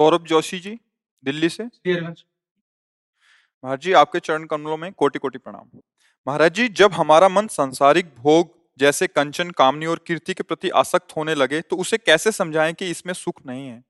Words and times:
सौरभ 0.00 0.26
जोशी 0.26 0.60
जी 0.60 0.78
दिल्ली 1.24 1.48
से। 1.48 1.64
महाराज 1.64 3.80
जी 3.80 3.92
आपके 3.92 4.20
चरण 4.20 4.44
कमलों 4.44 4.76
में 4.76 4.92
कोटि 4.92 5.18
कोटि 5.18 5.38
प्रणाम। 5.38 5.80
महाराज 6.26 6.54
जी 6.54 6.68
जब 6.70 6.92
हमारा 6.92 7.28
मन 7.28 7.46
सांसारिक 7.46 8.14
भोग 8.18 8.58
जैसे 8.78 9.06
कंचन 9.06 9.50
कामनी 9.50 9.86
और 9.86 10.00
कीर्ति 10.06 10.34
के 10.34 10.42
प्रति 10.42 10.70
आसक्त 10.74 11.16
होने 11.16 11.34
लगे 11.34 11.60
तो 11.60 11.76
उसे 11.76 11.98
कैसे 11.98 12.32
समझाएँ 12.32 12.72
कि 12.72 12.90
इसमें 12.90 13.14
सुख 13.14 13.46
नहीं 13.46 13.66
है? 13.66 13.84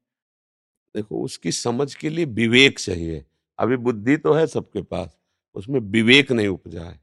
देखो 0.95 1.25
उसकी 1.25 1.53
समझ 1.53 1.95
के 1.95 2.11
लिए 2.11 2.25
विवेक 2.25 2.79
चाहिए। 2.79 3.25
अभी 3.59 3.79
बुद्धि 3.79 4.17
तो 4.17 4.33
है 4.33 4.49
सबके 4.49 4.85
पास 4.85 5.19
उसमें 5.57 5.81
विवेक 5.81 6.33
नहीं 6.33 6.49
उपजा 6.49 6.83
है 6.83 7.01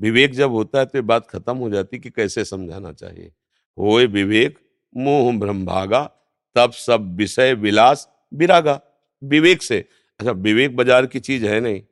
विवेक 0.00 0.34
जब 0.34 0.52
होता 0.52 0.78
है 0.78 0.86
तो 0.86 0.98
ये 0.98 1.04
बात 1.04 1.30
खत्म 1.30 1.56
हो 1.56 1.70
जाती 1.70 1.98
कि 1.98 2.10
कैसे 2.10 2.46
समझाना 2.46 2.94
चाहिए। 2.94 3.32
होए 3.78 4.06
विवेक 4.08 4.58
मोह 4.94 5.38
ब्रह्म 5.38 5.66
भागा 5.66 6.10
तब 6.56 6.72
सब 6.78 7.14
विषय 7.16 7.54
विलास 7.54 8.08
विरागा 8.34 8.80
विवेक 9.22 9.62
से। 9.62 9.78
अच्छा 10.20 10.32
विवेक 10.32 10.76
बाज़ार 10.76 11.06
की 11.06 11.20
चीज़ 11.20 11.46
है 11.46 11.60
नहीं। 11.60 11.82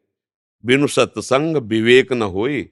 बिनु 0.64 0.86
सत्संग 0.88 1.56
विवेक 1.58 2.12
न 2.12 2.22
होई, 2.24 2.68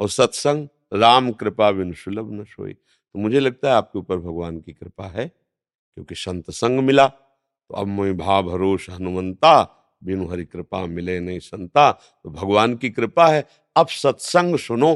और 0.00 0.08
सत्संग 0.10 0.68
राम 0.94 1.30
कृपा 1.32 1.70
बिनु 1.72 1.94
सुलभ 1.94 2.32
न 2.32 2.44
सोई। 2.46 2.72
तो 2.72 3.18
मुझे 3.18 3.40
लगता 3.40 3.68
है 3.68 3.74
आपके 3.74 3.98
ऊपर 3.98 4.16
भगवान 4.18 4.60
की 4.60 4.72
कृपा 4.72 5.06
है, 5.08 5.26
क्योंकि 5.26 6.14
संत 6.14 6.50
संग 6.52 6.80
मिला 6.80 7.06
तो 7.06 7.74
अब 7.74 7.86
मैं 7.88 8.16
भाव 8.16 8.42
भरोस 8.44 8.86
हनुमंता, 8.90 9.62
बिनु 10.02 10.26
हरि 10.28 10.44
कृपा 10.44 10.84
मिले 10.86 11.18
नहीं 11.20 11.38
संता 11.40 11.90
तो 11.92 12.30
भगवान 12.30 12.74
की 12.76 12.90
कृपा 12.90 13.26
है। 13.28 13.46
अब 13.76 13.88
सत्संग 13.88 14.56
सुनो। 14.58 14.94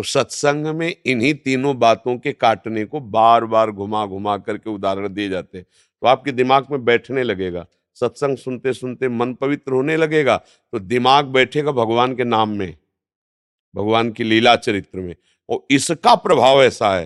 तो 0.00 0.04
सत्संग 0.04 0.66
में 0.66 0.94
इन्हीं 1.06 1.32
तीनों 1.36 1.78
बातों 1.78 2.16
के 2.18 2.32
काटने 2.32 2.84
को 2.84 3.00
बार 3.06 3.44
बार 3.44 3.70
घुमा 3.70 4.04
घुमा 4.06 4.36
करके 4.36 4.70
उदाहरण 4.70 5.08
दिए 5.08 5.28
जाते 5.28 5.58
हैं। 5.58 5.64
तो 5.64 6.06
आपके 6.06 6.32
दिमाग 6.32 6.66
में 6.70 6.84
बैठने 6.84 7.22
लगेगा। 7.22 7.64
सत्संग 7.96 8.36
सुनते 8.36 8.72
सुनते 8.72 9.08
मन 9.08 9.34
पवित्र 9.34 9.72
होने 9.72 9.96
लगेगा। 9.96 10.36
तो 10.36 10.78
दिमाग 10.78 11.26
बैठेगा 11.26 11.72
भगवान 11.72 12.14
के 12.16 12.24
नाम 12.24 12.56
में, 12.58 12.74
भगवान 13.74 14.12
की 14.12 14.24
लीला 14.24 14.54
चरित्र 14.56 15.00
में। 15.00 15.14
और 15.48 15.66
इसका 15.70 16.14
प्रभाव 16.16 16.62
ऐसा 16.62 16.94
है 16.94 17.04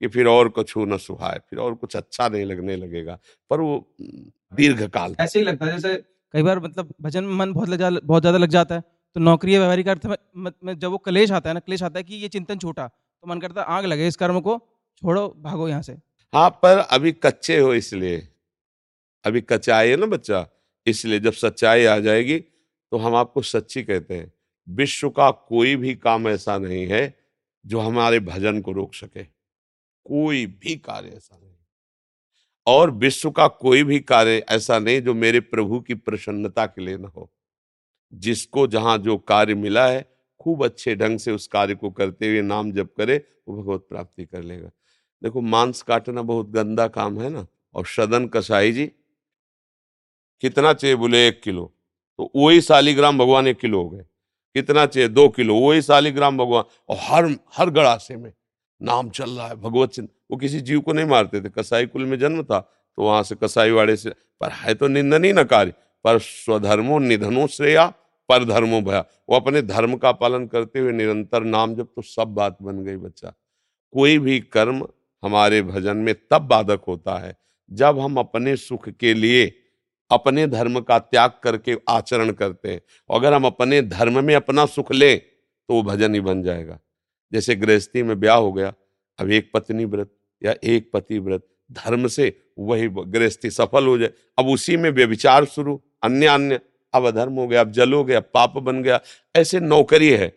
कि 0.00 0.08
फिर 0.08 0.26
और 0.26 0.48
कुछ 0.50 0.74
न 0.78 0.96
सुहाए, 0.98 1.40
फिर 1.50 1.58
और 1.58 1.74
कुछ 1.74 1.96
अच्छा 1.96 2.28
नहीं 2.28 2.44
लगने 2.44 2.76
लगेगा। 2.76 3.18
पर 3.50 3.60
वो 3.60 3.88
दीर्घ 3.98 4.82
काल 4.84 5.16
ऐसे 5.20 5.38
ही 5.38 5.44
लगता 5.44 5.66
है 5.66 5.72
जैसे 5.72 5.96
कई 6.34 6.42
बार 6.42 6.60
मतलब 6.60 6.94
भजन 7.00 7.24
में 7.24 7.34
मन 7.34 7.52
बहुत 7.52 7.68
बहुत 8.04 8.22
ज़्यादा 8.22 8.38
लग 8.38 8.48
जाता 8.50 8.74
है। 8.74 8.82
तो 9.16 9.20
नौकरी 9.20 9.54
या 9.54 9.58
व्यवहारिक 9.58 9.88
अर्थ 9.88 10.06
में 10.36 10.78
जब 10.78 10.88
वो 10.88 10.98
क्लेश 10.98 11.30
आता 11.32 11.50
है 11.50 11.54
ना, 11.54 11.60
क्लेश 11.60 11.82
आता 11.82 11.98
है 11.98 12.04
कि 12.04 12.14
ये 12.16 12.28
चिंतन 12.28 12.58
छोटा 12.58 12.86
तो 12.86 13.28
मन 13.28 13.40
करता 13.40 13.62
आग 13.62 13.84
लगे, 13.84 14.06
इस 14.08 14.16
कर्म 14.16 14.40
को 14.40 14.58
छोड़ो, 15.02 15.28
भागो 15.38 15.68
यहाँ 15.68 15.82
से। 15.82 15.92
हाँ 16.32 16.48
पर 16.62 16.78
अभी 16.78 17.12
कच्चे 17.14 17.58
हो 17.58 17.72
इसलिए, 17.74 18.16
अभी 19.24 19.40
कच्चाई 19.42 19.88
है 19.88 19.96
ना 19.96 20.06
बच्चा, 20.06 20.46
इसलिए 20.86 21.20
जब 21.20 21.32
सच्चाई 21.34 21.84
आ 21.84 21.98
जाएगी 22.00 22.38
तो 22.38 22.98
हम 22.98 23.14
आपको 23.16 23.42
सच्ची 23.44 23.82
कहते 23.82 24.14
हैं। 24.14 24.32
विश्व 24.68 25.08
का 25.10 25.30
कोई 25.30 25.74
भी 25.76 25.94
काम 25.96 26.28
ऐसा 26.28 26.56
नहीं 26.58 26.86
है, 26.86 27.14
जो 27.64 27.80
हमारे 27.80 28.20
भजन 28.20 28.60
को 28.60 28.72
रोक 28.72 28.94
सके। 28.94 29.24
कोई 30.06 30.44
भी 30.46 30.76
कार्य 30.76 31.08
ऐसा 31.08 31.36
नहीं। 31.36 31.54
और 32.66 32.90
विश्व 32.90 33.30
का 33.30 33.46
कोई 33.48 33.82
भी 33.84 33.98
कार्य 34.02 34.44
ऐसा 34.48 34.78
नहीं, 34.78 35.00
जो 35.02 35.14
मेरे 35.14 35.40
प्रभु 35.42 35.80
की 35.80 35.94
प्रसन्नता 35.96 36.66
के 36.66 36.84
लिए 36.84 36.96
ना 36.96 37.08
हो। 37.08 37.30
जिसको 38.12 38.66
जहाँ 38.66 38.98
जो 38.98 39.16
कार्य 39.18 39.54
मिला 39.54 39.86
है, 39.86 40.04
खूब 40.40 40.64
अच्छे 40.64 40.94
ढंग 40.96 41.18
से 41.18 41.32
उस 41.32 41.46
कार्य 41.46 41.74
को 41.74 41.90
करते 41.90 42.28
हुए 42.28 42.42
नाम 42.42 42.72
जप 42.72 42.90
करे, 42.98 43.24
वो 43.48 43.62
भगवत 43.62 43.86
प्राप्ति 43.88 44.24
कर 44.24 44.42
लेगा। 44.42 44.70
देखो, 45.22 45.40
मांस 45.40 45.82
काटना 45.82 46.22
बहुत 46.22 46.50
गंदा 46.50 46.86
काम 46.88 47.20
है 47.20 47.30
ना? 47.30 47.46
और 47.74 47.86
सदन 47.86 48.26
कसाई 48.26 48.72
जी, 48.72 48.86
कितना 50.42 50.72
चाहिए 50.72 50.96
बोले 50.96 51.26
एक 51.28 51.40
किलो? 51.42 51.72
तो 52.18 52.30
वही 52.36 52.60
सालीग्राम 52.60 53.18
भगवान 53.18 53.46
एक 53.46 53.58
किलो 53.58 53.82
हो 53.82 53.88
गए। 53.90 54.04
कितना 54.54 54.86
चाहिए? 54.86 55.08
दो 55.08 55.28
किलो। 55.28 55.54
वही 55.56 55.82
सालीग्राम 55.82 56.38
भगवान। 56.38 56.64
और 56.88 56.96
हर 57.00 57.36
हर 57.54 57.70
गड़ासे 57.70 58.16
में 58.16 58.32
नाम 58.80 59.10
चल 59.10 59.30
रहा 59.30 59.46
है, 59.48 59.54
भगवत 59.54 59.90
चिंत 59.90 60.10
वो 60.30 60.36
किसी 60.36 60.60
जीव 60.60 60.80
को 60.80 60.92
नहीं 60.92 61.06
मारते 61.06 61.40
थे। 61.40 61.48
कसाई 61.48 61.86
कुल 61.86 62.04
में 62.04 62.18
जन्म 62.18 62.42
था 62.42 62.60
तो 62.98 63.02
वहाँ 63.02 63.22
से 63.22 63.34
कसाई 63.34 63.70
वाड़े 63.70 63.96
से, 63.96 64.10
पर 64.10 64.50
है 64.50 64.74
तो 64.74 64.88
निंदनी 64.88 65.32
न 65.32 65.44
कार्य। 65.44 65.72
पर 66.04 66.18
स्वधर्मो 66.18 66.98
निधनो 66.98 67.46
श्रेया, 67.46 67.86
पर 68.28 68.44
धर्मो 68.44 68.80
भया। 68.80 69.04
वो 69.28 69.36
अपने 69.36 69.62
धर्म 69.62 69.96
का 69.96 70.12
पालन 70.12 70.46
करते 70.46 70.78
हुए 70.78 70.92
निरंतर 70.92 71.44
नाम 71.44 71.74
जब 71.74 71.86
तो 71.86 72.02
सब 72.02 72.34
बात 72.34 72.56
बन 72.62 72.82
गई 72.84 72.96
बच्चा। 72.96 73.32
कोई 73.94 74.18
भी 74.18 74.38
कर्म 74.42 74.86
हमारे 75.22 75.62
भजन 75.62 75.96
में 75.96 76.14
तब 76.30 76.42
बाधक 76.42 76.82
होता 76.88 77.18
है 77.18 77.36
जब 77.70 77.98
हम 77.98 78.16
अपने 78.16 78.56
सुख 78.56 78.88
के 78.90 79.14
लिए 79.14 79.46
अपने 80.10 80.46
धर्म 80.46 80.80
का 80.80 80.98
त्याग 80.98 81.32
करके 81.42 81.76
आचरण 81.88 82.30
करते 82.32 82.68
हैं। 82.68 82.80
अगर 83.10 83.32
हम 83.32 83.44
अपने 83.44 83.80
धर्म 83.82 84.24
में 84.24 84.34
अपना 84.34 84.66
सुख 84.66 84.92
लें 84.92 85.18
तो 85.18 85.74
वो 85.74 85.82
भजन 85.82 86.14
ही 86.14 86.20
बन 86.20 86.42
जाएगा। 86.42 86.78
जैसे 87.32 87.54
गृहस्थी 87.56 88.02
में 88.02 88.18
ब्याह 88.20 88.36
हो 88.36 88.52
गया, 88.52 88.72
अब 89.18 89.30
एक 89.30 89.50
पत्नी 89.54 89.84
व्रत 89.84 90.10
या 90.42 90.54
एक 90.64 90.90
पति 90.92 91.18
व्रत, 91.18 91.46
धर्म 91.72 92.06
से 92.06 92.32
वही 92.58 92.88
गृहस्थी 92.88 93.50
सफल 93.50 93.86
हो 93.86 93.98
जाए, 93.98 94.10
अब 94.38 94.48
उसी 94.48 94.76
में 94.76 94.90
व्यविचार 94.90 95.44
शुरू। 95.46 95.80
अन्य 96.02 96.26
अन्य 96.26 96.60
अब 96.94 97.06
अधर्म 97.06 97.32
हो 97.32 97.46
गया, 97.46 97.60
अब 97.60 97.70
जल 97.70 97.92
हो 97.92 98.02
गया 98.04 98.20
पाप 98.20 98.58
बन 98.58 98.82
गया, 98.82 99.00
ऐसे 99.34 99.60
नौकरी 99.60 100.08
है, 100.08 100.32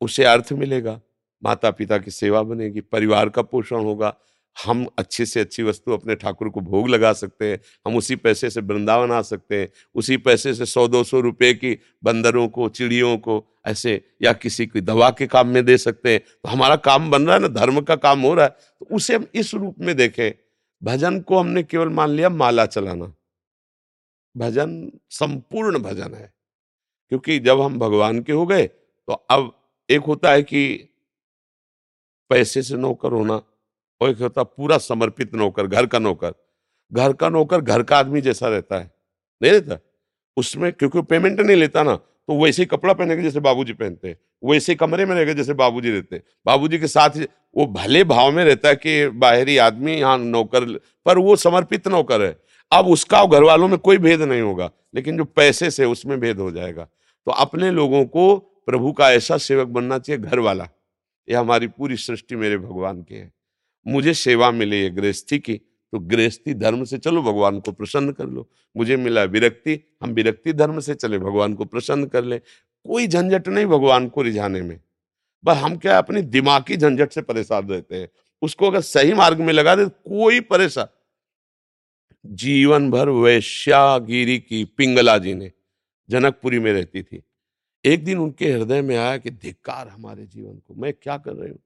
उसे 0.00 0.24
अर्थ 0.24 0.52
मिलेगा 0.52 1.00
माता 1.42 1.70
पिता 1.70 1.98
की 1.98 2.10
सेवा 2.10 2.42
बनेगी, 2.42 2.80
परिवार 2.82 3.28
का 3.28 3.42
पोषण 3.42 3.84
होगा, 3.84 4.14
हम 4.56 4.86
अच्छे 4.98 5.24
से 5.26 5.40
अच्छी 5.40 5.62
वस्तु 5.62 5.92
अपने 5.92 6.14
ठाकुर 6.14 6.48
को 6.48 6.60
भोग 6.60 6.88
लगा 6.88 7.12
सकते 7.12 7.50
हैं, 7.50 7.60
हम 7.86 7.96
उसी 7.96 8.16
पैसे 8.16 8.50
से 8.50 8.60
वृंदावन 8.60 9.12
आ 9.12 9.20
सकते 9.22 9.60
हैं, 9.60 9.68
उसी 9.94 10.16
पैसे 10.18 10.54
से 10.54 10.66
सौ 10.66 10.86
दो 10.88 11.02
सौ 11.04 11.20
रुपये 11.20 11.52
की 11.54 11.78
बंदरों 12.04 12.46
को, 12.48 12.68
चिड़ियों 12.68 13.16
को, 13.18 13.44
ऐसे, 13.66 14.00
या 14.22 14.32
किसी 14.32 14.66
की 14.66 14.80
दवा 14.80 15.10
के 15.10 15.26
काम 15.26 15.48
में 15.48 15.64
दे 15.64 15.76
सकते 15.78 16.12
हैं 16.12 16.20
तो 16.20 16.48
हमारा 16.48 16.76
काम 16.78 17.10
बन 17.10 17.26
रहा 17.26 17.34
है 17.34 17.40
ना, 17.40 17.48
धर्म 17.50 17.80
का 17.80 17.96
काम 17.96 18.20
हो 18.20 18.34
रहा 18.34 18.44
है 18.44 18.56
तो 18.80 18.94
उसे 18.96 19.14
हम 19.14 19.26
इस 19.34 19.54
रूप 19.54 19.76
में 19.80 19.94
देखें, 19.96 20.32
भजन 20.82 21.20
को 21.20 21.38
हमने 21.38 21.62
केवल 21.62 21.88
मान 21.90 22.10
लिया, 22.10 22.28
माला 22.28 22.66
चलाना। 22.66 23.12
भजन 24.34 24.90
संपूर्ण 25.10 25.78
भजन 25.78 26.14
है। 26.14 26.32
क्योंकि 27.12 27.38
जब 27.38 27.60
हम 27.60 27.78
भगवान 27.78 28.20
के 28.22 28.32
हो 28.32 28.46
गए 28.46 28.66
तो 28.66 29.12
अब 29.12 29.50
एक 29.88 30.00
होता 30.00 30.30
है 30.30 30.42
कि 30.42 30.88
पैसे 32.30 32.62
से 32.62 32.76
नौकर 32.76 33.12
होना 33.12 33.34
और 34.00 34.10
एक 34.10 34.18
होता 34.18 34.42
पूरा 34.42 34.78
समर्पित 34.78 35.34
नौकर, 35.34 35.66
घर 35.66 35.86
का 35.86 35.98
नौकर। 35.98 36.34
घर 36.92 37.12
का 37.12 37.28
नौकर 37.28 37.60
घर 37.60 37.82
का 37.82 37.98
आदमी 37.98 38.20
जैसा 38.20 38.48
रहता 38.48 38.78
है, 38.78 38.90
नहीं 39.40 39.52
रहता? 39.52 39.78
उसमें 40.36 40.72
क्योंकि 40.72 41.02
पेमेंट 41.02 41.40
नहीं 41.40 41.56
लेता 41.56 41.82
ना 41.82 41.94
तो 41.96 42.42
वैसे 42.42 42.62
ही 42.62 42.66
कपड़ा 42.66 42.92
पहनेगा 42.94 43.22
जैसे 43.22 43.40
बाबूजी 43.40 43.72
पहनते 43.72 44.08
हैं, 44.08 44.16
वैसे 44.42 44.74
कमरे 44.74 45.04
में 45.06 45.14
रहेगा 45.14 45.32
जैसे 45.32 45.54
बाबूजी 45.54 45.90
रहते 45.90 46.16
हैं। 46.16 46.22
बाबूजी 46.46 46.78
के 46.78 46.86
साथ 46.88 47.18
वो 47.56 47.66
भले 47.68 48.02
भाव 48.04 48.30
में 48.32 48.44
रहता 48.44 48.68
है 48.68 48.76
कि 48.76 49.08
बाहरी 49.08 49.56
आदमी 49.58 49.92
यहाँ 49.92 50.18
नौकर, 50.18 50.64
पर 51.06 51.18
वो 51.18 51.36
समर्पित 51.38 51.88
नौकर 51.88 52.22
है। 52.22 52.36
अब 52.72 52.86
उसका 52.86 53.24
घर 53.24 53.42
वालों 53.42 53.68
में 53.68 53.78
कोई 53.78 53.98
भेद 53.98 54.22
नहीं 54.22 54.40
होगा, 54.40 54.70
लेकिन 54.94 55.16
जो 55.16 55.24
पैसे 55.24 55.70
से 55.70 55.84
उसमें 55.84 56.18
भेद 56.20 56.38
हो 56.38 56.50
जाएगा। 56.50 56.84
तो 57.26 57.32
अपने 57.32 57.70
लोगों 57.70 58.04
को 58.04 58.36
प्रभु 58.66 58.92
का 58.92 59.10
ऐसा 59.12 59.36
सेवक 59.36 59.68
बनना 59.68 59.98
चाहिए 59.98 60.22
घर 60.22 60.38
वाला 60.38 60.68
यह 61.28 61.40
हमारी 61.40 61.66
पूरी 61.66 61.96
सृष्टि 61.96 62.36
मेरे 62.36 62.58
भगवान 62.58 63.02
की 63.02 63.14
है। 63.14 63.30
मुझे 63.86 64.14
सेवा 64.14 64.50
मिली 64.50 64.80
है 64.80 64.90
गृहस्थी 64.90 65.38
की 65.38 65.54
तो 65.92 65.98
गृहस्थी 65.98 66.54
धर्म 66.54 66.84
से 66.84 66.98
चलो, 66.98 67.22
भगवान 67.22 67.58
को 67.60 67.72
प्रसन्न 67.72 68.12
कर 68.12 68.26
लो। 68.26 68.48
मुझे 68.76 68.96
मिला 68.96 69.22
विरक्ति, 69.22 69.78
हम 70.02 70.10
विरक्ति 70.10 70.52
धर्म 70.52 70.78
से 70.80 70.94
चले, 70.94 71.18
भगवान 71.18 71.54
को 71.54 71.64
प्रसन्न 71.64 72.06
कर 72.06 72.24
ले। 72.24 72.38
कोई 72.38 73.06
झंझट 73.06 73.48
नहीं 73.48 73.66
भगवान 73.66 74.08
को 74.08 74.22
रिझाने 74.22 74.62
में। 74.62 74.78
बस 75.44 75.56
हम 75.56 75.76
क्या 75.76 75.98
अपनी 75.98 76.22
दिमागी 76.22 76.76
झंझट 76.76 77.12
से 77.12 77.22
परेशान 77.22 77.68
रहते 77.68 77.96
हैं? 77.96 78.08
उसको 78.42 78.70
अगर 78.70 78.80
सही 78.80 79.12
मार्ग 79.12 79.40
में 79.40 79.52
लगा 79.52 79.74
दे 79.76 79.84
कोई 79.84 80.40
परेशान 80.40 80.86
जीवन 82.24 82.90
भर 82.90 83.08
वैश्यागिरी 83.08 84.38
की 84.38 84.64
पिंगला 84.76 85.16
जी 85.18 85.34
ने 85.34 85.50
जनकपुरी 86.08 86.58
में 86.58 86.72
रहती 86.72 87.02
थी। 87.02 87.22
एक 87.84 88.04
दिन 88.04 88.18
उनके 88.18 88.52
हृदय 88.52 88.82
में 88.82 88.96
आया 88.96 89.16
कि 89.16 89.30
धिक्कार 89.30 89.88
हमारे 89.88 90.26
जीवन 90.26 90.54
को, 90.56 90.74
मैं 90.74 90.92
क्या 90.92 91.16
कर 91.16 91.32
रही 91.32 91.50
हूँ? 91.50 91.58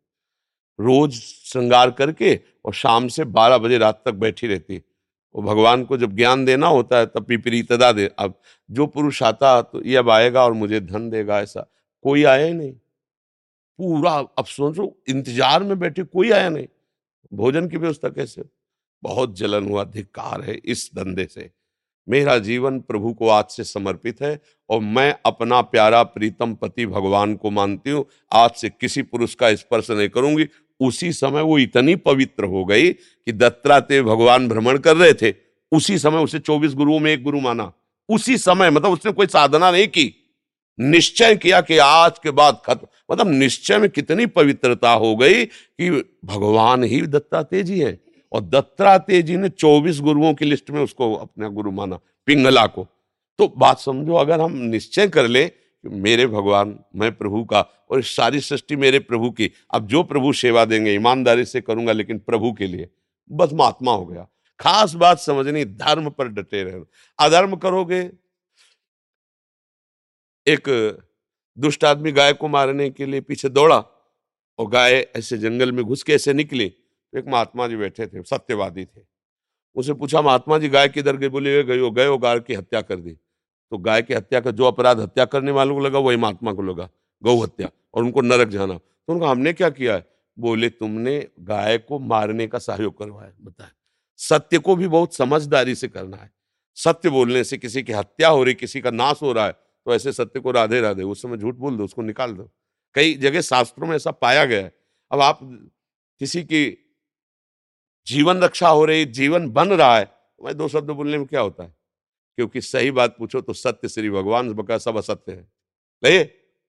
रोज 0.78 1.12
श्रृंगार 1.12 1.90
करके 1.90 2.34
और 2.64 2.74
शाम 2.74 3.08
से 3.08 3.24
बारह 3.24 3.58
बजे 3.58 3.78
रात 3.78 4.02
तक 4.04 4.14
बैठी 4.14 4.46
रहती। 4.46 4.82
वो 5.34 5.42
भगवान 5.42 5.84
को 5.84 5.96
जब 5.96 6.14
ज्ञान 6.16 6.44
देना 6.44 6.66
होता 6.66 6.98
है, 6.98 7.06
तब 7.06 7.26
विपरीतदा 7.28 7.92
दे। 7.92 8.06
अब 8.18 8.38
जो 8.70 8.86
पुरुष 8.86 9.22
आता 9.22 9.60
तो 9.62 9.82
ये 9.84 9.96
अब 9.96 10.10
आएगा 10.10 10.44
और 10.44 10.52
मुझे 10.52 10.80
धन 10.80 11.08
देगा 11.10 11.40
ऐसा। 11.40 11.66
कोई 12.04 12.24
आया 12.24 12.46
ही 12.46 12.52
नहीं। 12.52 12.72
पूरा, 12.72 14.12
अब 14.12 14.44
सोचो, 14.44 14.96
इंतज़ार 15.08 15.62
में 15.62 15.78
बैठे 15.78 16.02
कोई 16.02 16.30
आया 16.30 16.48
नहीं। 16.48 16.66
भोजन 17.32 17.68
की 17.68 17.76
व्यवस्था 17.76 18.08
कैसे 18.08 18.42
बहुत 19.02 19.36
जलन 19.38 19.68
हुआ 19.68 19.84
धिक्कार 19.84 20.42
है 20.42 20.60
इस 20.64 20.90
धंधे 20.96 21.26
से। 21.30 21.50
मेरा 22.08 22.38
जीवन 22.38 22.80
प्रभु 22.80 23.12
को 23.12 23.28
आज 23.28 23.44
से 23.44 23.64
समर्पित 23.64 24.20
है 24.22 24.40
और 24.70 24.80
मैं 24.80 25.14
अपना 25.26 25.60
प्यारा 25.60 26.02
प्रीतम 26.02 26.54
पति 26.54 26.86
भगवान 26.86 27.34
को 27.34 27.50
मानती 27.50 27.90
हूँ। 27.90 28.04
आज 28.32 28.50
से 28.50 28.68
किसी 28.68 29.02
पुरुष 29.02 29.34
का 29.34 29.54
स्पर्श 29.54 29.90
नहीं 29.90 30.08
करूँगी। 30.08 30.46
उसी 30.80 31.12
समय 31.12 31.42
वो 31.42 31.58
इतनी 31.58 31.96
पवित्र 31.96 32.44
हो 32.44 32.64
गई 32.64 32.92
कि 32.92 33.32
दत्तात्रेय 33.32 34.02
भगवान 34.02 34.48
भ्रमण 34.48 34.78
कर 34.78 34.96
रहे 34.96 35.12
थे। 35.12 35.34
उसी 35.72 35.98
समय 35.98 36.18
उसे 36.18 36.38
चौबीस 36.38 36.74
गुरुओं 36.74 36.98
में 36.98 37.12
एक 37.12 37.22
गुरु 37.22 37.40
माना। 37.40 37.72
उसी 38.08 38.38
समय 38.38 38.70
मतलब 38.70 38.90
उसने 38.90 39.12
कोई 39.12 39.26
साधना 39.26 39.70
नहीं 39.70 39.88
की। 39.88 40.12
निश्चय 40.80 41.36
किया 41.36 41.60
कि 41.60 41.78
आज 41.78 42.18
के 42.18 42.30
बाद 42.30 42.60
खत्म 42.64 42.86
मतलब 43.10 43.28
निश्चय 43.28 43.78
में 43.78 43.90
कितनी 43.90 44.26
पवित्रता 44.26 44.90
हो 44.90 45.16
गई 45.16 45.44
कि 45.44 45.90
भगवान 46.24 46.84
ही 46.84 47.00
दत्तात्रेय 47.02 47.62
जी 47.62 47.80
है। 47.80 48.05
और 48.32 48.40
दत्तात्रेय 48.40 49.22
जी 49.22 49.36
ने 49.36 49.48
चौबीस 49.48 50.00
गुरुओं 50.00 50.34
की 50.34 50.44
लिस्ट 50.44 50.70
में 50.70 50.80
उसको 50.80 51.14
अपना 51.14 51.48
गुरु 51.48 51.70
माना, 51.70 52.00
पिंगला 52.26 52.66
को। 52.66 52.86
तो 53.38 53.54
बात 53.58 53.78
समझो, 53.78 54.14
अगर 54.14 54.40
हम 54.40 54.52
निश्चय 54.52 55.08
कर 55.08 55.28
ले 55.28 55.50
मेरे 55.84 56.26
भगवान, 56.26 56.78
मैं 56.96 57.16
प्रभु 57.16 57.44
का, 57.44 57.60
और 57.60 58.02
सारी 58.02 58.40
सृष्टि 58.40 58.76
मेरे 58.76 58.98
प्रभु 58.98 59.30
की, 59.30 59.50
अब 59.74 59.86
जो 59.86 60.02
प्रभु 60.02 60.32
सेवा 60.32 60.64
देंगे, 60.64 60.94
ईमानदारी 60.94 61.44
से 61.44 61.60
करूँगा, 61.60 61.92
लेकिन 61.92 62.18
प्रभु 62.18 62.52
के 62.52 62.66
लिए, 62.66 62.88
बस 63.32 63.50
महात्मा 63.52 63.92
हो 63.92 64.06
गया। 64.06 64.26
खास 64.60 64.94
बात 64.94 65.18
समझनी, 65.18 65.64
धर्म 65.64 66.10
पर 66.10 66.28
डटे 66.28 66.62
रहना। 66.62 66.84
अधर्म 67.18 67.56
करोगे? 67.56 68.10
एक 70.46 70.98
दुष्ट 71.58 71.84
आदमी 71.84 72.12
गाय 72.12 72.32
को 72.32 72.48
मारने 72.48 72.90
के 72.90 73.06
लिए 73.06 73.20
पीछे 73.20 73.48
दौड़ा, 73.48 73.84
और 74.58 74.68
गाय 74.68 75.06
ऐसे 75.16 75.38
जंगल 75.38 75.72
में 75.72 75.84
घुस 75.84 76.02
के 76.02 76.12
ऐसे 76.12 76.32
निकली 76.32 76.72
तो 77.12 77.18
एक 77.18 77.24
महात्मा 77.28 77.68
जी 77.68 77.76
बैठे 77.76 78.06
थे, 78.06 78.22
सत्यवादी 78.22 78.84
थे। 78.84 79.00
उसे 79.76 79.94
पूछा, 79.94 80.22
महात्मा 80.22 80.58
जी, 80.58 80.68
गाय 80.68 80.88
किधर 80.88 81.16
गई? 81.16 81.28
बोले 81.28 81.62
गयो 81.64 81.90
गयो 81.90 82.18
गाय 82.18 82.40
की 82.40 82.54
हत्या 82.54 82.80
कर 82.80 82.96
दी। 82.96 83.10
तो 83.72 83.78
गाय 83.78 84.02
की 84.02 84.14
हत्या 84.14 84.40
का 84.40 84.50
जो 84.50 84.64
अपराध 84.64 85.00
हत्या 85.00 85.24
करने 85.24 85.50
वालों 85.50 85.74
को 85.74 85.80
लगा, 85.80 85.98
वही 85.98 86.16
महात्मा 86.16 86.52
को 86.52 86.62
लगा, 86.62 86.88
गौ 87.22 87.36
हत्या, 87.42 87.70
और 87.94 88.04
उनको 88.04 88.20
नरक 88.20 88.48
जाना। 88.48 88.74
तो 88.74 89.12
उनका, 89.12 89.28
हमने 89.28 89.52
क्या 89.52 89.70
किया 89.70 89.94
है? 89.94 90.06
बोले, 90.38 90.68
तुमने 90.68 91.18
गाय 91.40 91.78
को 91.78 91.98
मारने 91.98 92.46
का 92.46 92.58
सहयोग 92.58 92.98
करवाया 92.98 93.32
बताए 93.40 93.70
सत्य 94.18 94.58
को 94.58 94.74
भी 94.76 94.88
बहुत 94.88 95.14
समझदारी 95.14 95.74
से 95.74 95.88
करना 95.88 96.16
है। 96.16 96.30
सत्य 96.76 97.10
बोलने 97.10 97.42
से 97.44 97.58
किसी 97.58 97.82
की 97.82 97.92
हत्या 97.92 98.28
हो 98.28 98.42
रही, 98.44 98.54
किसी 98.54 98.80
का 98.80 98.90
नाश 98.90 99.22
हो 99.22 99.32
रहा 99.32 99.46
है 99.46 99.52
तो 99.52 99.94
ऐसे 99.94 100.12
सत्य 100.12 100.40
को 100.40 100.50
राधे 100.50 100.80
राधे, 100.80 101.02
उस 101.02 101.22
समय 101.22 101.36
झूठ 101.36 101.54
बोल 101.54 101.76
दो, 101.76 101.84
उसको 101.84 102.02
निकाल 102.02 102.32
दो। 102.32 102.50
कई 102.94 103.14
जगह 103.14 103.40
शास्त्रों 103.40 103.88
में 103.88 103.94
ऐसा 103.96 104.10
पाया 104.10 104.44
गया 104.44 104.62
है। 104.62 104.72
अब 105.10 105.20
आप 105.20 105.38
किसी 106.20 106.42
की 106.42 106.85
जीवन 108.06 108.40
रक्षा 108.40 108.68
हो 108.68 108.84
रही, 108.84 109.04
जीवन 109.04 109.48
बन 109.50 109.68
रहा 109.68 109.98
है। 109.98 110.10
मैं 110.44 110.56
दो 110.56 110.68
शब्द 110.68 110.90
बोलने 110.90 111.18
में 111.18 111.26
क्या 111.26 111.40
होता 111.40 111.64
है? 111.64 111.74
क्योंकि 112.38 112.60
सही 112.60 112.90
बात 112.90 113.16
पूछो 113.18 113.40
तो 113.40 113.52
सत्य 113.52 113.88
श्री 113.88 114.10
भगवान 114.10 114.52
बका 114.52 114.78
सब 114.78 114.96
असत्य 114.96 115.32
है। 115.32 115.48
नहीं 116.02 116.24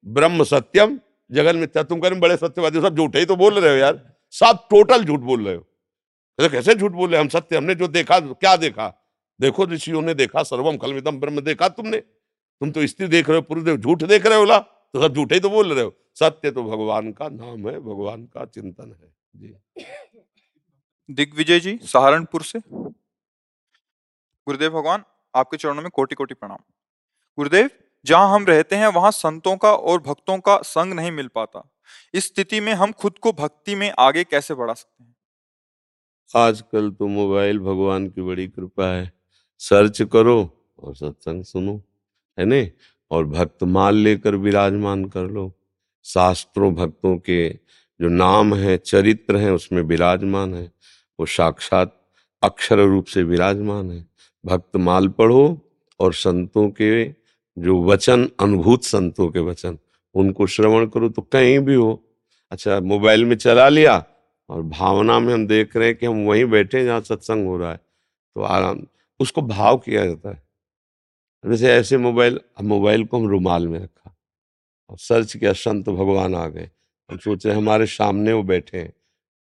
ब्रह्म 0.06 0.44
सत्यम, 0.44 1.00
जगन 1.32 1.56
मिथ्या, 1.56 1.84
तुम 1.84 2.00
करें 2.00 2.20
बड़े 2.20 2.38
सत्यवादी 2.38 2.82
सब 2.82 2.96
झूठे 2.96 3.20
ही 3.20 3.26
तो 3.26 3.36
बोल 3.36 3.60
रहे 3.60 3.72
हो 3.72 3.78
यार। 3.78 4.00
सब 4.34 4.68
टोटल 4.70 5.04
झूठ 5.04 5.20
बोल 5.20 5.46
रहे 5.46 5.56
हो। 5.56 5.62
तो 6.40 6.50
कैसे 6.50 6.76
झूठ 6.76 6.92
बोल 6.92 7.10
रहे 7.10 7.22
हम 7.22 7.28
सत्य, 7.28 7.58
हमने 7.58 7.76
जो 7.76 7.88
देखा, 7.88 8.20
क्या 8.20 8.56
देखा? 8.56 8.88
देखो 9.40 9.66
ऋषियों 9.66 10.02
ने 10.02 10.14
देखा, 10.14 10.44
सर्वम 10.44 10.78
कलमितम 10.78 11.20
ब्रह्म 11.20 11.42
देखा 11.42 11.68
तुमने। 11.70 11.98
तुम 11.98 12.72
तो 12.72 12.86
स्त्री 12.88 13.08
देख 13.08 13.30
रहे 13.30 13.38
हो, 13.38 13.42
पुरुष 13.42 13.80
झूठ 13.80 14.04
देख 14.04 14.26
रहे 14.26 14.38
हो 14.38 14.46
ला 14.46 14.60
तो 14.60 15.02
सब 15.02 15.16
झूठे 15.16 15.36
ही 15.36 15.42
तो 15.42 15.50
बोल 15.50 15.74
रहे 15.74 15.84
हो। 15.84 15.94
सत्य 16.16 16.52
तो 16.52 16.64
भगवान 16.64 17.12
का 17.12 17.28
नाम 17.30 17.68
है, 17.70 17.80
भगवान 17.80 18.26
का 18.26 18.46
चिंतन 18.46 18.92
है। 18.92 19.14
जी। 19.36 19.56
दिग्विजय 21.10 21.60
जी, 21.60 21.80
सहारनपुर 21.84 22.44
से। 22.44 22.60
गुरुदेव 24.48 24.72
भगवान, 24.72 25.04
आपके 25.36 25.58
चरणों 25.58 25.82
में 25.82 25.90
कोटि 25.90 26.16
कोटि 26.16 26.34
प्रणाम। 26.34 26.58
गुरुदेव, 27.38 27.70
जहाँ 28.06 28.36
हम 28.36 28.46
रहते 28.46 28.76
हैं, 28.76 28.88
वहाँ 28.88 29.12
संतों 29.12 29.58
का 29.58 29.72
और 29.72 30.02
भक्तों 30.02 30.40
का 30.40 30.58
संग 30.58 30.94
नहीं 30.94 31.12
मिल 31.12 31.28
पाता। 31.28 31.70
इस 32.14 32.28
स्थिति 32.28 32.60
में 32.60 32.74
हम 32.74 32.92
खुद 32.92 33.18
को 33.18 33.32
भक्ति 33.32 33.76
में 33.76 33.94
आगे 34.00 34.24
कैसे 34.24 34.54
बढ़ा 34.54 34.74
सकते 34.74 35.04
हैं? 35.04 35.16
आजकल 36.36 36.92
तो 36.92 37.08
मोबाइल 37.08 37.60
भगवान 37.60 38.10
की 38.10 38.22
बड़ी 38.22 38.48
कृपा 38.48 38.94
है। 38.94 39.14
सर्च 39.60 40.02
करो 40.02 40.68
और 40.80 40.96
सत्संग 40.96 41.44
सुनो, 41.44 41.82
है 42.40 42.46
ने 42.46 42.72
और 43.12 43.26
भक्त 43.26 43.64
माल 43.64 43.96
लेकर 43.96 44.36
विराजमान 44.36 45.06
कर 45.06 45.24
लो। 45.24 45.54
शास्त्रों 46.04 46.76
भक्तों 46.76 47.18
के 47.18 47.50
जो 48.02 48.08
नाम 48.08 48.56
है, 48.56 48.78
चरित्र 48.78 49.38
है, 49.38 49.54
उसमें 49.54 49.82
विराजमान 49.82 50.56
है। 50.56 50.72
वो 51.20 51.26
साक्षात 51.26 51.96
अक्षर 52.44 52.80
रूप 52.80 53.06
से 53.06 53.24
विराजमान 53.24 53.92
है। 53.92 54.06
भक्त 54.44 54.76
माल 54.78 55.08
पढ़ो 55.10 55.60
और 56.00 56.14
संतों 56.14 56.70
के 56.72 57.04
जो 57.58 57.84
वचन, 57.84 58.30
अनुभूत 58.40 58.84
संतों 58.84 59.30
के 59.30 59.40
वचन, 59.40 59.78
उनको 60.16 60.48
श्रवण 60.48 60.86
करो 60.88 61.10
तो 61.10 61.22
कहीं 61.24 61.60
भी 61.60 61.76
हो। 61.76 62.04
अच्छा 62.52 62.80
मोबाइल 62.82 63.26
में 63.26 63.36
चला 63.36 63.68
लिया 63.70 64.04
और 64.50 64.62
भावना 64.64 65.20
में 65.20 65.34
हम 65.34 65.46
देख 65.48 65.76
रहे 65.78 65.88
हैं 65.88 65.98
कि 65.98 66.06
हम 66.06 66.26
वहीं 66.26 66.46
बैठे 66.46 66.84
जहाँ 66.86 67.02
सत्संग 67.02 67.48
हो 67.48 67.58
रहा 67.58 67.72
है 67.72 67.78
तो 67.78 68.42
आराम, 68.42 68.86
उसको 69.20 69.42
भाव 69.42 69.78
किया 69.78 70.06
जाता 70.06 70.30
है। 70.30 70.42
जैसे 71.44 71.74
ऐसे 71.74 71.98
मोबाइल 71.98 72.40
मोबाइल 72.64 73.06
को 73.06 73.18
हम 73.18 73.28
रुमाल 73.28 73.68
में 73.68 73.80
रखा 73.80 74.16
और 74.90 74.98
सर्च 74.98 75.36
किया, 75.36 75.54
संत 75.54 75.90
भगवान 75.90 76.36
आ 76.36 76.48
गए। 76.48 76.70
हम 77.10 77.18
सोच 77.18 77.46
रहे 77.46 77.56
हमारे 77.56 77.86
सामने 77.88 78.34
वो 78.34 78.44
बैठे 78.44 78.78
हैं। 78.78 78.94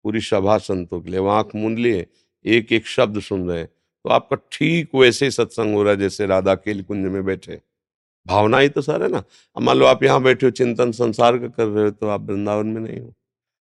पूरी 0.07 0.21
सभा 0.23 0.57
संतों 0.61 1.01
के 1.01 1.11
लिए 1.11 1.21
वो 1.21 1.29
आँख 1.29 1.55
मूंद 1.57 1.79
लिए 1.79 2.07
एक 2.45 2.73
एक 2.73 2.87
शब्द 2.87 3.21
सुन 3.21 3.49
रहे 3.49 3.59
हैं। 3.59 3.67
तो 3.67 4.11
आपका 4.11 4.37
ठीक 4.53 4.95
वैसे 4.95 5.25
ही 5.25 5.31
सत्संग 5.31 5.75
हो 5.75 5.83
रहा 5.83 5.93
है, 5.93 5.99
जैसे 5.99 6.27
राधा 6.27 6.55
केल 6.57 6.83
कुंज 6.83 7.07
में 7.07 7.25
बैठे 7.25 7.61
भावना 8.27 8.59
ही 8.59 8.69
तो 8.69 8.83
सर 8.83 9.03
है 9.03 9.09
ना। 9.09 9.23
मान 9.57 9.77
लो 9.77 9.87
आप 9.87 10.03
यहाँ 10.03 10.23
बैठे 10.23 10.47
हो, 10.47 10.51
चिंतन 10.53 10.93
संसार 10.93 11.39
का 11.39 11.49
कर 11.49 11.67
रहे 11.67 11.85
हो 11.85 11.91
तो 11.91 12.09
आप 12.09 12.21
वृंदावन 12.23 12.67
में 12.67 12.81
नहीं 12.81 13.01
हो। 13.01 13.13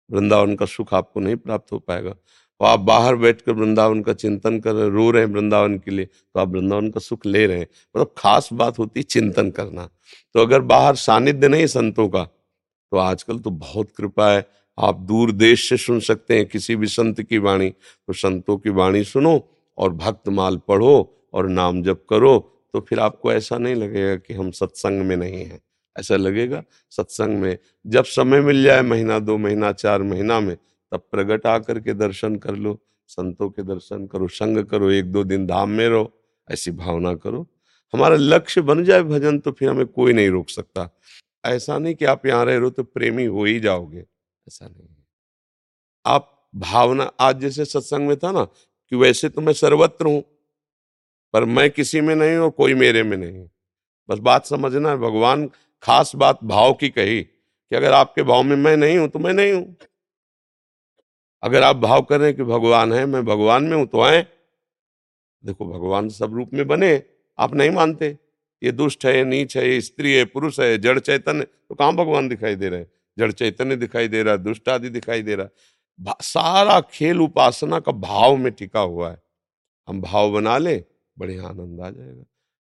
वृंदावन 0.09 0.55
का 0.55 0.65
सुख 0.67 0.93
आपको 0.93 1.19
नहीं 1.19 1.35
प्राप्त 1.37 1.71
हो 1.71 1.79
पाएगा। 1.79 2.13
और 2.61 2.67
आप 2.67 2.79
बाहर 2.81 3.15
बैठकर 3.15 3.51
वृंदावन 3.53 4.01
का 4.03 4.13
चिंतन 4.15 4.59
कर 4.59 4.73
रहे 4.73 4.89
रो 4.89 5.09
रहे 5.11 5.23
हैं 5.23 5.31
वृंदावन 5.31 5.77
के 5.77 5.91
लिए 5.91 6.05
तो 6.05 6.39
आप 6.39 6.47
वृंदावन 6.47 6.89
का 6.89 6.99
सुख 6.99 7.25
ले 7.25 7.45
रहे 7.45 7.57
हैं। 7.57 7.67
मतलब 7.95 8.13
खास 8.17 8.49
बात 8.53 8.79
होती 8.79 8.99
है 8.99 9.03
चिंतन 9.05 9.51
करना। 9.51 9.89
तो 10.35 10.41
अगर 10.41 10.61
बाहर 10.63 10.95
सानिध्य 10.97 11.47
नहीं 11.47 11.67
संतों 11.67 12.07
का 12.09 12.23
तो 12.23 12.97
आजकल 12.99 13.39
तो 13.39 13.49
बहुत 13.51 13.91
कृपा 13.91 14.31
है। 14.31 14.41
आप 14.79 14.95
दूर 14.95 15.31
देश 15.31 15.69
से 15.69 15.77
सुन 15.77 15.99
सकते 15.99 16.37
हैं 16.37 16.45
किसी 16.45 16.75
भी 16.75 16.87
संत 16.87 17.21
की 17.21 17.37
वाणी। 17.37 17.69
तो 17.69 18.13
संतों 18.13 18.57
की 18.57 18.69
वाणी 18.69 19.03
सुनो 19.03 19.49
और 19.77 19.93
भक्त 19.93 20.29
माल 20.29 20.57
पढ़ो 20.57 21.15
और 21.33 21.49
नाम 21.49 21.83
जप 21.83 22.05
करो। 22.09 22.55
तो 22.73 22.79
फिर 22.79 22.99
आपको 22.99 23.33
ऐसा 23.33 23.57
नहीं 23.57 23.75
लगेगा 23.75 24.15
कि 24.15 24.33
हम 24.33 24.51
सत्संग 24.51 25.01
में 25.01 25.17
नहीं 25.17 25.45
हैं। 25.45 25.59
ऐसा 25.99 26.15
लगेगा, 26.15 26.63
सत्संग 26.89 27.39
में 27.39 27.57
जब 27.87 28.03
समय 28.03 28.41
मिल 28.41 28.63
जाए 28.63 28.81
महीना, 28.81 29.19
दो 29.19 29.37
महीना, 29.37 29.71
चार 29.71 30.03
महीना 30.03 30.39
में, 30.39 30.55
तब 30.91 30.99
प्रगट 31.11 31.47
आकर 31.47 31.79
के 31.79 31.93
दर्शन 31.93 32.35
कर 32.35 32.55
लो। 32.55 32.79
संतों 33.07 33.49
के 33.49 33.63
दर्शन 33.63 34.07
करो, 34.07 34.27
संग 34.27 34.65
करो, 34.65 34.91
एक 34.91 35.11
दो 35.11 35.23
दिन 35.23 35.47
धाम 35.47 35.69
में 35.69 35.89
रहो, 35.89 36.13
ऐसी 36.51 36.71
भावना 36.71 37.13
करो। 37.13 37.47
हमारा 37.93 38.15
लक्ष्य 38.15 38.61
बन 38.61 38.83
जाए 38.83 39.03
भजन 39.03 39.39
तो 39.39 39.51
फिर 39.51 39.69
हमें 39.69 39.85
कोई 39.85 40.13
नहीं 40.13 40.29
रोक 40.29 40.49
सकता। 40.49 40.99
ऐसा 41.45 41.77
नहीं 41.77 41.95
कि 41.95 42.05
आप 42.05 42.25
यहाँ 42.25 42.45
रह 42.45 42.51
रहे 42.51 42.61
हो 42.61 42.69
तो 42.69 42.83
प्रेमी 42.83 43.25
हो 43.25 43.45
ही 43.45 43.59
जाओगे। 43.59 44.05
ऐसा 44.49 44.67
नहीं 44.67 44.87
है। 44.87 45.05
आप 46.05 46.49
भावना, 46.55 47.03
आज 47.19 47.39
जैसे 47.39 47.65
सत्संग 47.65 48.07
में 48.07 48.17
था 48.17 48.31
ना, 48.31 48.43
कि 48.43 48.95
वैसे 48.95 49.29
तो 49.29 49.41
मैं 49.41 49.53
सर्वत्र 49.53 50.05
हूँ, 50.05 50.21
पर 51.33 51.45
मैं 51.45 51.69
किसी 51.71 52.01
में 52.01 52.15
नहीं 52.15 52.37
और 52.37 52.49
कोई 52.49 52.73
मेरे 52.73 53.03
में 53.03 53.17
नहीं। 53.17 53.47
बस 54.09 54.19
बात 54.19 54.45
समझना 54.45 54.89
है 54.89 54.97
भगवान 54.97 55.49
खास 55.83 56.15
बात 56.15 56.39
भाव 56.43 56.73
की 56.73 56.89
कही 56.89 57.21
कि 57.21 57.75
अगर 57.75 57.93
आपके 57.93 58.23
भाव 58.23 58.43
में 58.43 58.55
मैं 58.55 58.75
नहीं 58.77 58.97
हूँ 58.97 59.07
तो 59.07 59.19
मैं 59.19 59.33
नहीं 59.33 59.53
हूँ। 59.53 59.75
अगर 61.43 61.63
आप 61.63 61.75
भाव 61.75 62.01
करें 62.01 62.33
कि 62.33 62.43
भगवान 62.43 62.93
है, 62.93 63.05
मैं 63.05 63.25
भगवान 63.25 63.63
में 63.63 63.77
हूँ 63.77 63.85
तो 63.87 64.01
आए। 64.01 64.25
देखो, 65.43 65.65
भगवान 65.65 66.09
सब 66.09 66.33
रूप 66.33 66.53
में 66.53 66.67
बने, 66.67 67.03
आप 67.39 67.53
नहीं 67.53 67.69
मानते। 67.69 68.17
ये 68.61 68.71
दुष्ट 68.71 69.05
है 69.05 69.23
नीच 69.23 69.57
है, 69.57 69.69
ये 69.69 69.81
स्त्री 69.81 70.13
है, 70.13 70.25
पुरुष 70.25 70.59
है, 70.59 70.77
जड़ 70.77 70.99
चैतन्य 70.99 71.43
तो 71.43 71.75
कहाँ 71.75 71.95
भगवान 71.95 72.27
दिखाई 72.29 72.55
दे 72.55 72.69
रहे 72.69 72.79
हैं? 72.79 72.91
जड़ 73.19 73.31
चैतन्य 73.31 73.75
दिखाई 73.75 74.07
दे 74.07 74.23
रहा 74.23 74.33
है 74.33 74.37
दुष्ट 74.37 74.69
आदि 74.69 74.89
दिखाई 74.89 75.21
दे 75.21 75.35
रहा। 75.35 75.45
है 75.99 76.15
सारा 76.21 76.79
खेल 76.81 77.21
उपासना 77.21 77.79
का 77.79 77.91
भाव 77.91 78.37
में 78.37 78.51
टिका 78.53 78.79
हुआ 78.79 79.11
है। 79.11 79.21
हम 79.87 80.01
भाव 80.01 80.31
बना 80.31 80.57
ले 80.57 80.83
बड़े 81.19 81.37
आनंद 81.37 81.81
आ 81.81 81.89
जाएगा। 81.89 82.23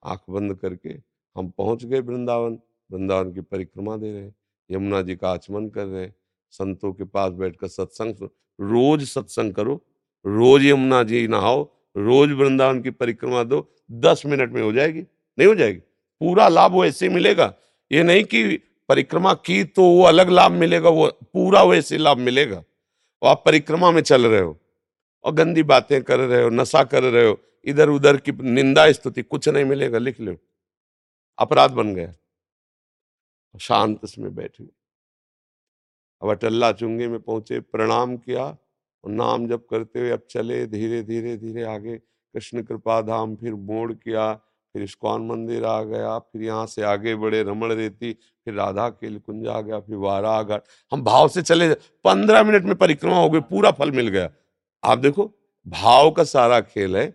आँख 0.04 0.20
बंद 0.30 0.54
करके 0.54 0.88
हम 1.36 1.48
पहुँच 1.48 1.84
गए 1.84 2.00
वृंदावन। 2.00 2.58
वृंदावन 2.92 3.32
की 3.32 3.40
परिक्रमा 3.40 3.96
दे 3.96 4.12
रहे 4.12 4.22
हैं। 4.22 4.34
यमुना 4.70 5.02
जी 5.02 5.16
का 5.16 5.30
आचमन 5.30 5.68
कर 5.68 5.84
रहे 5.84 6.02
हैं। 6.02 6.14
संतों 6.50 6.92
के 6.92 7.04
पास 7.04 7.32
बैठकर 7.32 7.68
सत्संग 7.68 8.14
रोज 8.60 9.04
सत्संग 9.08 9.54
करो। 9.54 9.74
रोज 10.26 10.64
यमुना 10.64 11.02
जी 11.02 11.28
नहाओ। 11.28 11.62
रोज 11.96 12.32
वृंदावन 12.32 12.82
की 12.82 12.90
परिक्रमा 12.90 13.42
दो। 13.42 13.74
दस 13.92 14.22
मिनट 14.26 14.52
में 14.52 14.62
हो 14.62 14.72
जाएगी। 14.72 15.00
नहीं 15.38 15.46
हो 15.46 15.54
जाएगी। 15.54 15.80
पूरा 16.20 16.48
लाभ 16.48 16.72
वो 16.72 16.84
ऐसे 16.84 17.08
मिलेगा। 17.08 17.54
ये 17.92 18.02
नहीं 18.02 18.24
कि 18.24 18.62
परिक्रमा 18.90 19.32
की 19.34 19.62
तो 19.64 19.82
वो 19.82 20.02
अलग 20.02 20.28
लाभ 20.28 20.52
मिलेगा, 20.52 20.88
वो 20.90 21.06
पूरा 21.32 21.62
वैसे 21.62 21.98
लाभ 21.98 22.18
मिलेगा। 22.18 22.62
और 23.22 23.28
आप 23.28 23.42
परिक्रमा 23.46 23.90
में 23.90 24.00
चल 24.02 24.26
रहे 24.26 24.40
हो 24.40 24.56
और 25.24 25.32
गंदी 25.32 25.62
बातें 25.62 26.02
कर 26.02 26.20
रहे 26.20 26.42
हो, 26.42 26.50
नशा 26.50 26.82
कर 26.84 27.02
रहे 27.02 27.26
हो 27.26 27.38
इधर 27.64 27.88
उधर 27.88 28.16
की 28.16 28.32
निंदा 28.32 28.90
स्तुति, 28.92 29.22
कुछ 29.22 29.48
नहीं 29.48 29.64
मिलेगा, 29.64 29.98
लिख 29.98 30.20
लो। 30.20 30.36
अपराध 31.38 31.70
बन 31.70 31.94
गया। 31.94 32.12
शांत 33.60 34.00
में 34.18 34.34
बैठ। 34.34 34.60
अब 36.22 36.30
अटल्ला 36.30 36.72
चुंगे 36.72 37.08
में 37.08 37.20
पहुँचे, 37.20 37.60
प्रणाम 37.60 38.16
किया 38.16 38.44
और 39.04 39.10
नाम 39.10 39.46
जब 39.48 39.66
करते 39.66 40.00
हुए 40.00 40.10
अब 40.10 40.26
चले 40.30 40.66
धीरे 40.66 41.02
धीरे 41.02 41.36
धीरे 41.36 41.62
आगे। 41.64 41.96
कृष्ण 41.96 42.62
कृपा 42.62 43.00
धाम 43.02 43.36
फिर 43.36 43.54
मोड़ 43.54 43.92
किया। 43.92 44.32
फिर 44.74 44.82
इस्कॉन 44.82 45.26
मंदिर 45.26 45.64
आ 45.64 45.82
गया, 45.82 46.18
फिर 46.18 46.42
यहाँ 46.42 46.66
से 46.66 46.82
आगे 46.84 47.14
बढ़े, 47.16 47.42
रमण 47.42 47.72
रेती, 47.72 48.12
फिर 48.12 48.54
राधा 48.54 48.88
के 48.88 49.08
कुंज 49.10 49.46
आ 49.46 49.60
गया, 49.60 49.80
फिर 49.80 49.96
वारा 49.96 50.40
गया 50.42 50.60
हम 50.92 51.02
भाव 51.04 51.28
से 51.28 51.42
चले 51.42 51.72
पंद्रह 52.04 52.42
मिनट 52.42 52.64
में 52.64 52.74
परिक्रमा 52.76 53.18
हो 53.18 53.30
गई, 53.30 53.40
पूरा 53.40 53.70
फल 53.70 53.92
मिल 53.92 54.08
गया। 54.08 54.28
आप 54.82 54.98
देखो, 54.98 55.30
भाव 55.66 56.10
का 56.10 56.24
सारा 56.24 56.60
खेल 56.62 56.96
है। 56.96 57.06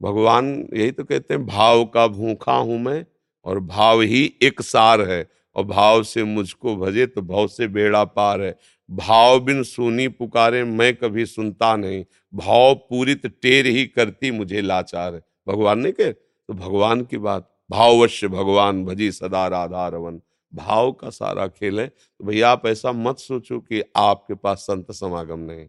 भगवान 0.00 0.48
यही 0.74 0.90
तो 0.90 1.04
कहते 1.04 1.34
हैं, 1.34 1.46
भाव 1.46 1.84
का 1.84 2.06
भूखा 2.08 2.52
हूँ 2.52 2.78
मैं 2.78 3.04
और 3.46 3.58
भाव 3.60 4.00
ही 4.02 4.24
एक 4.42 4.60
सार 4.62 5.00
है 5.02 5.26
और 5.56 5.64
भाव 5.64 6.02
से 6.02 6.24
मुझको 6.24 6.76
भजे 6.76 7.06
तो 7.06 7.22
भाव 7.22 7.46
से 7.48 7.66
बेड़ा 7.68 8.04
पार 8.06 8.42
है। 8.42 8.54
भाव 8.88 9.38
बिन 9.40 9.62
सुनी 9.62 10.06
पुकारे 10.08 10.62
मैं 10.64 10.94
कभी 10.94 11.26
सुनता 11.26 11.74
नहीं। 11.76 12.04
भाव 12.34 12.74
पूरित 12.90 13.26
टेर 13.42 13.66
ही 13.66 13.84
करती 13.86 14.30
मुझे 14.30 14.60
लाचार 14.62 15.14
है। 15.14 15.20
भगवान 15.48 15.78
ने 15.78 15.92
कहे 15.92 16.12
तो 16.50 16.54
भगवान 16.54 17.02
की 17.02 17.18
बात, 17.18 17.48
भाववश्य 17.70 18.28
भगवान 18.28 18.84
भजी 18.84 19.10
सदा 19.12 19.46
राधा 19.48 19.86
रवन 19.88 20.20
भाव 20.52 20.90
का 20.92 21.10
सारा 21.10 21.46
खेल 21.48 21.80
है। 21.80 21.86
तो 21.86 22.24
भैया, 22.24 22.50
आप 22.50 22.66
ऐसा 22.66 22.92
मत 22.92 23.18
सोचो 23.18 23.58
कि 23.60 23.82
आपके 23.96 24.34
पास 24.34 24.58
संत 24.60 24.90
समागम 24.92 25.38
नहीं। 25.40 25.66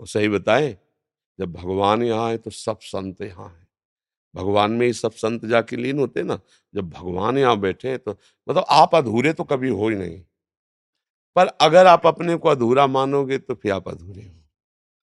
वो 0.00 0.06
सही 0.06 0.28
बताए, 0.28 0.76
जब 1.38 1.52
भगवान 1.52 2.02
यहाँ 2.02 2.28
है 2.30 2.38
तो 2.38 2.50
सब 2.50 2.78
संत 2.82 3.22
यहाँ 3.22 3.48
है। 3.48 3.66
भगवान 4.34 4.72
में 4.72 4.86
ही 4.86 4.92
सब 4.92 5.12
संत 5.12 5.44
जाके 5.46 5.76
लीन 5.76 5.98
होते 5.98 6.22
ना। 6.22 6.38
जब 6.74 6.90
भगवान 6.90 7.38
यहाँ 7.38 7.58
बैठे 7.60 7.88
हैं 7.88 7.98
तो 7.98 8.10
मतलब 8.48 8.64
आप 8.68 8.94
अधूरे 8.94 9.32
तो 9.32 9.44
कभी 9.44 9.68
हो 9.70 9.88
ही 9.88 9.96
नहीं। 9.96 10.20
पर 11.36 11.46
अगर 11.46 11.86
आप 11.86 12.06
अपने 12.06 12.36
को 12.36 12.48
अधूरा 12.48 12.86
मानोगे 12.86 13.38
तो 13.38 13.54
फिर 13.54 13.72
आप 13.72 13.88
अधूरे 13.88 14.22
हो। 14.22 14.34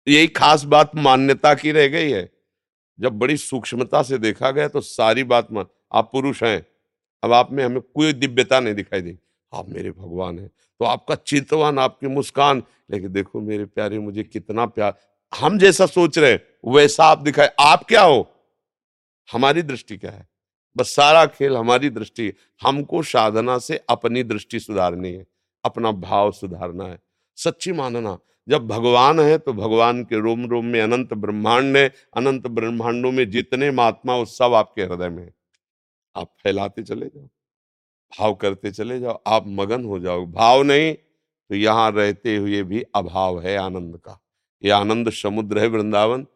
यही 0.06 0.26
खास 0.28 0.64
बात 0.64 0.96
मान्यता 0.96 1.54
की 1.54 1.72
रह 1.72 1.88
गई 1.88 2.10
है। 2.10 2.28
जब 3.00 3.18
बड़ी 3.18 3.36
सूक्ष्मता 3.36 4.02
से 4.02 4.18
देखा 4.18 4.50
गया 4.50 4.68
तो 4.68 4.80
सारी 4.80 5.24
बात 5.24 5.52
मान 5.52 5.66
आप 5.92 6.10
पुरुष 6.12 6.42
हैं। 6.42 6.66
अब 7.22 7.32
आप 7.32 7.52
में 7.52 7.64
हमें 7.64 7.80
कोई 7.80 8.12
दिव्यता 8.12 8.60
नहीं 8.60 8.74
दिखाई 8.74 9.00
दी 9.00 9.18
आप 9.52 9.68
मेरे 9.68 9.90
भगवान 9.90 10.38
हैं 10.38 10.48
तो 10.48 10.84
आपका 10.84 11.14
चितवन, 11.14 11.78
आपकी 11.78 12.06
मुस्कान। 12.06 12.62
लेकिन 12.90 13.12
देखो 13.12 13.40
मेरे 13.40 13.64
प्यारे, 13.64 13.98
मुझे 13.98 14.22
कितना 14.24 14.66
प्यार। 14.66 14.94
हम 15.32 15.58
जैसा 15.58 15.86
सोच 15.86 16.18
रहे 16.18 16.38
वैसा 16.64 17.04
आप 17.04 17.18
दिखाए। 17.18 17.50
आप 17.60 17.84
क्या 17.84 18.02
हो? 18.02 18.28
हमारी 19.28 19.62
दृष्टि 19.62 19.96
क्या 19.96 20.10
है? 20.10 20.28
बस 20.76 20.94
सारा 20.94 21.24
खेल 21.26 21.56
हमारी 21.56 21.90
दृष्टि 21.90 22.32
हमको 22.62 23.02
साधना 23.02 23.58
से 23.58 23.80
अपनी 23.88 24.22
दृष्टि 24.22 24.60
सुधारनी 24.60 25.12
है, 25.12 25.26
अपना 25.64 25.92
भाव 25.92 26.32
सुधारना 26.32 26.84
है। 26.84 26.98
सच्ची 27.38 27.72
मानना 27.72 28.18
जब 28.50 28.66
भगवान 28.68 29.20
है 29.20 29.36
तो 29.38 29.52
भगवान 29.54 30.02
के 30.04 30.20
रोम 30.20 30.46
रोम 30.46 30.64
में 30.66 30.80
अनंत 30.82 31.12
ब्रह्मांड 31.16 31.76
है। 31.76 31.86
अनंत 32.16 32.46
ब्रह्मांडों 32.48 33.12
में 33.12 33.28
जितने 33.30 33.70
महात्मा 33.72 34.16
उस 34.16 34.36
सब 34.38 34.54
आपके 34.54 34.82
हृदय 34.84 35.08
में 35.10 35.30
आप 36.16 36.32
फैलाते 36.42 36.82
चले 36.82 37.06
जाओ, 37.06 37.24
भाव 38.12 38.34
करते 38.34 38.70
चले 38.72 38.98
जाओ, 39.00 39.20
आप 39.26 39.44
मगन 39.48 39.84
हो 39.84 39.98
जाओ। 40.00 40.24
भाव 40.28 40.62
नहीं 40.64 40.92
तो 40.94 41.56
यहाँ 41.56 41.90
रहते 41.92 42.36
हुए 42.36 42.62
भी 42.64 42.82
अभाव 42.94 43.40
है 43.40 43.56
आनंद 43.58 43.96
का। 43.98 44.18
ये 44.62 44.70
आनंद 44.72 45.10
समुद्र 45.12 45.58
है 45.58 45.66
वृंदावन। 45.68 46.26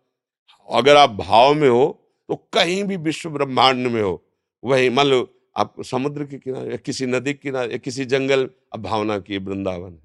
अगर 0.68 0.96
आप 0.96 1.10
भाव 1.12 1.54
में 1.54 1.68
हो 1.68 1.86
तो 2.28 2.36
कहीं 2.52 2.82
भी 2.84 2.96
विश्व 2.98 3.30
ब्रह्मांड 3.30 3.86
में 3.86 4.00
हो, 4.02 4.22
वही 4.62 4.88
मान 4.90 5.06
लो 5.06 5.28
आप 5.56 5.74
समुद्र 5.84 6.24
के 6.24 6.38
किनारे, 6.38 6.70
या 6.70 6.76
किसी 6.78 7.06
नदी 7.06 7.32
के 7.32 7.38
किनारे, 7.40 7.72
या 7.72 7.78
किसी 7.78 8.04
जंगल 8.06 8.48
अब 8.72 8.82
भावना 8.82 9.18
की 9.20 9.38
वृंदावन। 9.40 9.98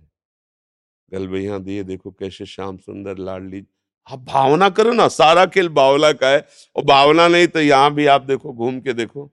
गलबैया 1.12 1.58
दिए 1.60 1.84
देखो 1.86 2.12
कैसे 2.12 2.46
श्याम 2.48 2.78
सुंदर 2.80 3.18
लाडली। 3.20 3.66
आप 4.08 4.20
भावना 4.25 4.70
करो 4.72 4.94
ना 4.94 5.08
सारा 5.10 5.46
खेल 5.48 5.70
बावला 5.72 6.12
का 6.13 6.30
है 6.30 6.46
और 6.75 6.84
भावना 6.86 7.28
नहीं 7.28 7.48
तो 7.48 7.62
यहाँ 7.62 7.94
भी 7.94 8.06
आप 8.08 8.22
देखो 8.24 8.54
घूम 8.54 8.80
के 8.80 8.94
देखो। 8.94 9.30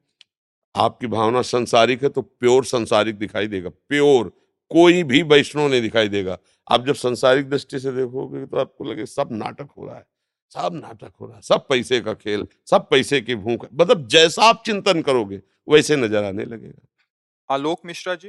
आपकी 0.74 1.06
भावना 1.08 1.42
संसारिक 1.44 2.02
है 2.02 2.08
तो 2.08 2.22
प्योर 2.22 2.64
संसारिक 2.66 3.18
दिखाई 3.18 3.46
देगा 3.48 3.68
प्योर। 3.68 4.32
कोई 4.70 5.02
भी 5.04 5.22
वैष्णव 5.24 5.68
नहीं 5.68 5.80
दिखाई 5.82 6.08
देगा। 6.08 6.36
आप 6.68 6.86
जब 6.86 6.94
संसारिक 6.96 7.48
दृष्टि 7.50 7.78
से 7.78 7.92
देखोगे 7.92 8.44
तो 8.46 8.56
आपको 8.58 8.84
लगे 8.84 9.06
सब 9.06 9.28
नाटक 9.32 9.68
हो 9.70 9.86
रहा 9.86 9.96
है 9.96 10.04
सब 10.52 10.74
नाटक 10.74 11.12
हो 11.20 11.26
रहा 11.26 11.36
है 11.36 11.42
सब 11.42 11.66
पैसे 11.68 12.00
का 12.00 12.14
खेल 12.14 12.46
सब 12.66 12.88
पैसे 12.90 13.20
की 13.20 13.34
भूख 13.36 13.66
मतलब 13.72 14.06
जैसा 14.08 14.44
आप 14.44 14.62
चिंतन 14.66 15.02
करोगे 15.02 15.40
वैसे 15.68 15.96
नज़र 15.96 16.24
आने 16.24 16.44
लगेगा। 16.44 17.54
आलोक 17.54 17.80
मिश्रा 17.86 18.14
जी? 18.16 18.28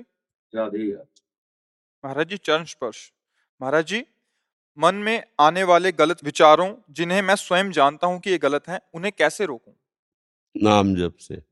महाराज 0.54 2.30
जी 2.30 2.38
चरण 2.38 2.64
स्पर्श। 2.66 3.12
महाराज 3.62 3.86
जी, 3.86 4.06
मन 4.78 4.96
में 4.96 5.24
आने 5.40 5.64
वाले 5.64 5.92
गलत 5.92 6.24
विचारों, 6.24 6.76
जिन्हें 6.92 7.22
मैं 7.22 7.36
स्वयं 7.36 7.72
जानता 7.72 8.08
हूँ 8.08 8.20
कि 8.20 8.30
ये 8.30 8.38
गलत 8.38 8.68
हैं, 8.68 8.80
उन्हें 8.94 9.14
कैसे 9.18 9.46
रोकूं? 9.46 9.74
नाम 10.64 10.96
जप 10.96 11.16
से। 11.20 11.44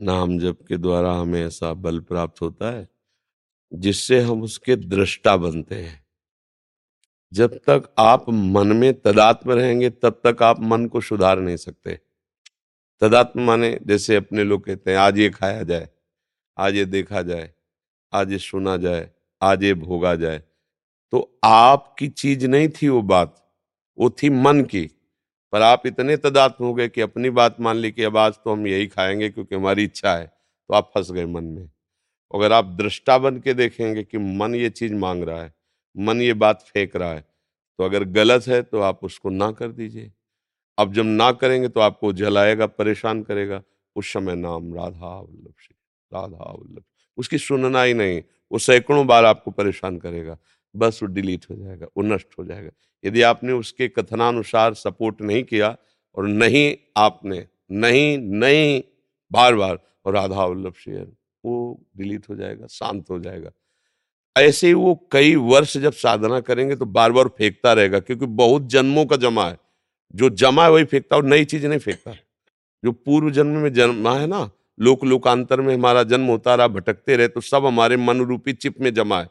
नाम 0.00 0.38
जप 0.38 0.58
के 0.68 0.76
द्वारा 0.76 1.12
हमें 1.12 1.46
ऐसा 1.46 1.74
बल 1.74 2.00
प्राप्त 2.00 2.42
होता 2.42 2.70
है, 2.70 2.88
जिससे 3.74 4.20
हम 4.20 4.42
उसके 4.42 4.76
दृष्टा 4.76 5.36
बनते 5.36 5.74
हैं। 5.74 6.06
जब 7.32 7.58
तक 7.58 7.94
आप 7.98 8.24
मन 8.28 8.66
में 8.66 9.00
तदात्म 9.00 9.52
रहेंगे, 9.52 9.90
तब 9.90 10.20
तक 10.26 10.42
आप 10.42 10.60
मन 10.60 10.86
को 10.86 11.00
सुधार 11.00 11.38
नहीं 11.38 11.56
सकते। 11.56 12.00
तदात्म 13.00 13.42
माने, 13.42 13.78
जैसे 13.82 14.16
अपने 14.16 14.44
लोग 14.44 14.64
कहते 14.64 14.90
हैं, 14.90 14.98
आज 14.98 15.18
ये 15.18 15.30
खाया 15.30 15.62
जाए, 15.62 15.88
आज 16.58 16.74
ये 16.74 16.84
देखा 16.84 17.22
जाए, 17.22 17.54
आज 18.12 18.32
ये 18.32 18.38
सुना 18.38 18.76
जाए, 18.76 19.10
आज 19.42 19.62
ये 19.62 19.74
भोगा 19.74 20.14
जाए। 20.14 20.42
तो 21.12 21.38
आपकी 21.44 22.08
चीज़ 22.08 22.46
नहीं 22.46 22.68
थी 22.72 22.88
वो 22.88 23.00
बात, 23.04 23.34
वो 23.98 24.10
थी 24.12 24.30
मन 24.30 24.62
की। 24.64 24.84
पर 25.52 25.62
आप 25.62 25.82
इतने 25.86 26.16
तदात्म 26.16 26.64
हो 26.64 26.74
गए 26.74 26.88
कि 26.88 27.00
अपनी 27.00 27.30
बात 27.30 27.56
मान 27.60 27.76
ली 27.76 27.90
कि 27.92 28.02
अब 28.02 28.16
आज 28.16 28.34
तो 28.34 28.52
हम 28.52 28.66
यही 28.66 28.86
खाएँगे 28.86 29.28
क्योंकि 29.30 29.54
हमारी 29.54 29.84
इच्छा 29.84 30.14
है 30.14 30.26
तो 30.26 30.74
आप 30.74 30.90
फंस 30.94 31.10
गए 31.10 31.26
मन 31.26 31.44
में। 31.44 31.68
अगर 32.30 32.52
आप 32.52 32.66
दृष्टा 32.76 33.16
बन 33.18 33.38
के 33.38 33.54
देखेंगे 33.54 34.02
कि 34.04 34.18
मन 34.18 34.54
ये 34.54 34.70
चीज़ 34.70 34.94
मांग 34.94 35.22
रहा 35.24 35.42
है, 35.42 35.52
मन 35.96 36.20
ये 36.22 36.34
बात 36.34 36.62
फेंक 36.64 36.96
रहा 36.96 37.12
है 37.12 37.20
तो 37.78 37.84
अगर 37.84 38.04
गलत 38.12 38.46
है 38.48 38.62
तो 38.62 38.80
आप 38.80 39.04
उसको 39.04 39.30
ना 39.30 39.50
कर 39.52 39.72
दीजिए। 39.72 40.10
अब 40.78 40.92
जब 40.94 41.04
ना 41.06 41.30
करेंगे 41.32 41.68
तो 41.68 41.80
आपको 41.80 42.12
जलाएगा, 42.14 42.66
परेशान 42.68 43.22
करेगा, 43.22 43.62
उस 43.96 44.12
समय 44.12 44.34
नाम 44.36 44.74
राधा 44.74 45.08
वल्लभ 45.10 45.54
श्री, 45.58 45.74
राधा 46.12 46.50
वल्लभ। 46.52 46.82
उसकी 47.18 47.38
सुनना 47.38 47.82
ही 47.82 47.94
नहीं, 47.94 48.22
वो 48.50 48.58
सैकड़ों 48.60 49.06
बार 49.06 49.24
आपको 49.24 49.50
परेशान 49.50 49.98
करेगा। 49.98 50.36
बस 50.74 50.98
वो 51.02 51.08
डिलीट 51.08 51.44
हो 51.50 51.56
जाएगा, 51.56 51.86
वो 51.86 52.02
नष्ट 52.04 52.28
हो 52.38 52.44
जाएगा। 52.44 52.70
यदि 53.04 53.22
आपने 53.22 53.52
उसके 53.52 53.88
कथनानुसार 53.88 54.74
सपोर्ट 54.74 55.20
नहीं 55.22 55.42
किया 55.44 55.76
और 56.16 56.28
नहीं 56.28 56.76
आपने, 56.96 57.46
नहीं 57.72 58.18
नहीं 58.18 58.82
बार 59.30 59.54
बार 59.54 59.78
और 60.04 60.14
राधा 60.14 60.44
वल्लभ 60.44 60.74
शेयर, 60.74 61.12
वो 61.44 61.86
डिलीट 61.96 62.28
हो 62.30 62.36
जाएगा, 62.36 62.66
शांत 62.66 63.10
हो 63.10 63.18
जाएगा। 63.18 63.50
ऐसे 64.36 64.66
ही 64.66 64.74
वो 64.74 64.94
कई 65.12 65.34
वर्ष 65.36 65.76
जब 65.76 65.92
साधना 65.92 66.40
करेंगे 66.40 66.76
तो 66.76 66.86
बार 66.86 67.12
बार 67.12 67.28
फेंकता 67.28 67.72
रहेगा, 67.72 68.00
क्योंकि 68.00 68.26
बहुत 68.26 68.66
जन्मों 68.66 69.04
का 69.06 69.16
जमा 69.16 69.48
है। 69.48 69.58
जो 70.14 70.30
जमा 70.30 70.64
है 70.64 70.70
वही 70.70 70.84
फेंकता 70.84 71.16
और 71.16 71.24
नई 71.24 71.44
चीज़ 71.44 71.66
नहीं 71.66 71.78
फेंकता। 71.78 72.14
जो 72.82 72.92
पूर्व 72.92 73.30
जन्म 73.30 73.58
में 73.58 73.72
जन्मा 73.72 74.14
है 74.18 74.26
ना 74.26 74.50
लोक 74.80 75.04
लोकांतर 75.04 75.60
में 75.60 75.74
हमारा 75.74 76.02
जन्म 76.02 76.26
होता 76.26 76.54
रहा, 76.54 76.68
भटकते 76.68 77.16
रहे 77.16 77.28
तो 77.28 77.40
सब 77.40 77.66
हमारे 77.66 77.96
मन 77.96 78.20
रूपी 78.20 78.52
चिप 78.52 78.80
में 78.80 78.92
जमा 78.94 79.20
है। 79.20 79.28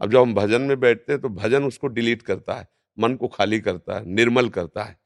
अब 0.00 0.10
जब 0.10 0.18
हम 0.18 0.34
भजन 0.34 0.62
में 0.62 0.80
बैठते 0.80 1.12
हैं 1.12 1.20
तो 1.22 1.28
भजन 1.28 1.64
उसको 1.64 1.86
डिलीट 1.86 2.22
करता 2.22 2.54
है, 2.54 2.68
मन 2.98 3.14
को 3.14 3.28
खाली 3.28 3.60
करता 3.60 3.96
है, 3.96 4.04
निर्मल 4.06 4.48
करता 4.48 4.82
है। 4.82 4.98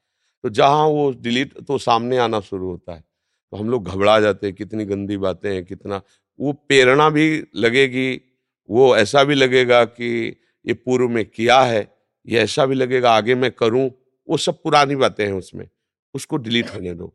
तो 0.44 0.48
जहाँ 0.48 0.86
वो 0.86 1.10
डिलीट 1.12 1.58
तो 1.60 1.78
सामने 1.78 2.18
आना 2.18 2.40
शुरू 2.40 2.70
होता 2.70 2.94
है। 2.94 3.04
तो 3.52 3.56
हम 3.56 3.70
लोग 3.70 3.88
घबरा 3.88 4.20
जाते 4.20 4.46
हैं, 4.46 4.56
कितनी 4.56 4.84
गंदी 4.84 5.16
बातें 5.16 5.52
हैं, 5.54 5.64
कितना 5.64 6.00
वो 6.40 6.52
प्रेरणा 6.52 7.10
भी 7.10 7.44
लगेगी, 7.56 8.20
वो 8.68 8.96
ऐसा 8.96 9.24
भी 9.24 9.34
लगेगा 9.34 9.84
कि 9.84 10.36
ये 10.66 10.74
पूर्व 10.74 11.08
में 11.08 11.24
किया 11.24 11.60
है, 11.60 11.96
ये 12.26 12.40
ऐसा 12.40 12.66
भी 12.66 12.74
लगेगा, 12.74 13.12
आगे 13.12 13.34
मैं 13.34 13.50
करूँ, 13.50 13.90
वो 14.28 14.36
सब 14.36 14.62
पुरानी 14.62 14.96
बातें 14.96 15.24
हैं 15.26 15.32
उसमें, 15.32 15.68
उसको 16.14 16.36
डिलीट 16.36 16.74
होने 16.74 16.94
दो। 16.94 17.14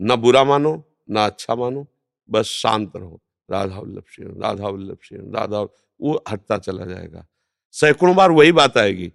ना 0.00 0.16
बुरा 0.16 0.44
मानो, 0.44 0.96
ना 1.10 1.26
अच्छा 1.26 1.54
मानो, 1.54 1.86
बस 2.30 2.46
शांत 2.46 2.92
रहो। 2.96 3.20
राधा 3.50 3.78
वल्लभ 3.78 4.04
श्री 4.08 4.24
राधा 4.26 4.68
वल्लभ 4.68 4.98
श्री 5.02 5.18
राधा 5.18 5.62
वो 6.00 6.22
हटता 6.28 6.58
चला 6.58 6.84
जाएगा। 6.84 7.26
सैकड़ों 7.74 8.14
बार 8.16 8.30
वही 8.32 8.52
बात 8.52 8.76
आएगी, 8.78 9.12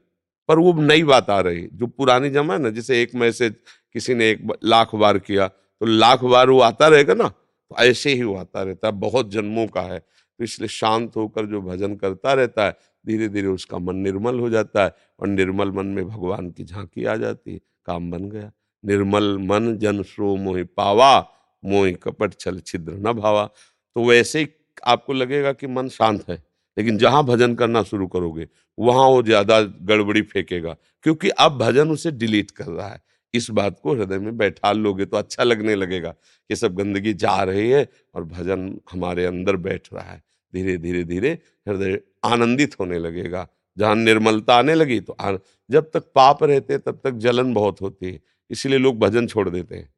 पर 0.50 0.60
वो 0.60 0.74
नई 0.76 1.04
बात 1.04 1.30
आ 1.30 1.40
रही, 1.42 1.68
जो 1.68 1.88
पुरानी 1.88 2.30
जमा 2.30 2.54
है 2.54 2.60
ना, 2.60 2.70
जैसे 2.70 3.02
एक 3.02 3.16
मैसेज 3.16 3.56
किसी 3.96 4.14
ने 4.14 4.30
एक 4.30 4.48
लाख 4.66 4.96
बार 4.96 5.20
किया 5.20 5.48
तो 5.48 5.86
लाख 5.86 6.24
बार 6.26 6.50
वो 6.50 6.60
आता 6.62 6.88
रहेगा 6.88 7.14
ना 7.14 7.28
तो 7.28 7.76
ऐसे 7.80 8.14
ही 8.14 8.24
वो 8.24 8.36
आता 8.38 8.62
रहता 8.64 8.88
है, 8.88 8.94
बहुत 8.94 9.32
जन्मों 9.32 9.66
का 9.68 9.82
है। 9.84 10.00
तो 10.00 10.44
इसलिए 10.44 10.68
शांत 10.70 11.16
होकर 11.16 11.46
जो 11.46 11.62
भजन 11.62 11.96
करता 11.96 12.34
रहता 12.34 12.66
है 12.66 12.76
धीरे 13.06 13.28
धीरे 13.30 13.48
उसका 13.48 13.78
मन 13.78 13.96
निर्मल 13.98 14.40
हो 14.40 14.50
जाता 14.50 14.84
है 14.84 14.96
और 15.20 15.28
निर्मल 15.28 15.72
मन 15.72 15.86
में 15.88 16.08
भगवान 16.08 16.50
की 16.52 16.64
झांकी 16.64 17.06
आ 17.06 17.16
जाती 17.16 17.54
है, 17.54 17.60
काम 17.86 18.10
बन 18.12 18.30
गया। 18.30 18.52
निर्मल 18.84 19.38
मन 19.42 19.76
जन 19.78 20.02
श्रो 20.04 20.36
मोहि 20.38 20.64
पावा, 20.64 21.20
मोहि 21.64 21.94
कपट 21.94 22.34
छल 22.34 22.60
छिद्र 22.60 22.94
न 22.98 23.14
भावा। 23.14 23.46
तो 23.46 24.06
वैसे 24.06 24.40
ही 24.40 24.48
आपको 24.88 25.14
लगेगा 25.14 25.54
कि 25.54 25.68
मन 25.68 25.90
शांत 25.90 26.30
है। 26.30 26.42
लेकिन 26.80 26.98
जहाँ 26.98 27.24
भजन 27.26 27.54
करना 27.56 27.84
शुरू 27.84 28.08
करोगे, 28.08 28.48
वहाँ 28.78 29.08
वो 29.08 29.22
ज़्यादा 29.24 29.60
गड़बड़ी 29.62 30.22
फेंकेगा, 30.24 30.76
क्योंकि 31.06 31.30
अब 31.30 31.58
भजन 31.60 31.92
उसे 31.92 32.12
डिलीट 32.14 32.52
कर 32.52 32.66
रहा 32.66 32.88
है। 32.88 33.02
इस 33.34 33.50
बात 33.52 33.80
को 33.84 33.94
हृदय 33.96 34.20
में 34.20 34.38
बैठा 34.38 34.72
लोगे 34.72 35.06
तो 35.06 35.18
अच्छा 35.18 35.44
लगने 35.44 35.76
लगेगा 35.76 36.10
कि 36.10 36.56
सब 36.56 36.76
गंदगी 36.76 37.14
जा 37.16 37.42
रही 37.44 37.70
है 37.70 37.88
और 38.16 38.24
भजन 38.26 38.80
हमारे 38.92 39.26
अंदर 39.26 39.56
बैठ 39.58 39.88
रहा 39.94 40.12
है। 40.12 40.22
धीरे 40.54 40.78
धीरे 40.78 41.04
धीरे 41.04 41.32
हृदय 41.68 42.00
आनंदित 42.26 42.80
होने 42.80 43.00
लगेगा। 43.00 43.48
जहाँ 43.78 43.96
निर्मलता 43.96 44.56
आने 44.56 44.76
लगी 44.76 45.00
तो 45.00 45.14
आन... 45.14 45.40
जब 45.70 45.90
तक 45.94 46.12
पाप 46.16 46.44
रहते 46.44 46.78
तब 46.78 47.00
तक 47.04 47.18
जलन 47.18 47.54
बहुत 47.54 47.82
होती 47.82 48.06
है, 48.06 48.20
इसलिए 48.52 48.78
लोग 48.78 49.00
भजन 49.00 49.28
छोड़ 49.28 49.50
देते 49.50 49.76
हैं। 49.76 49.90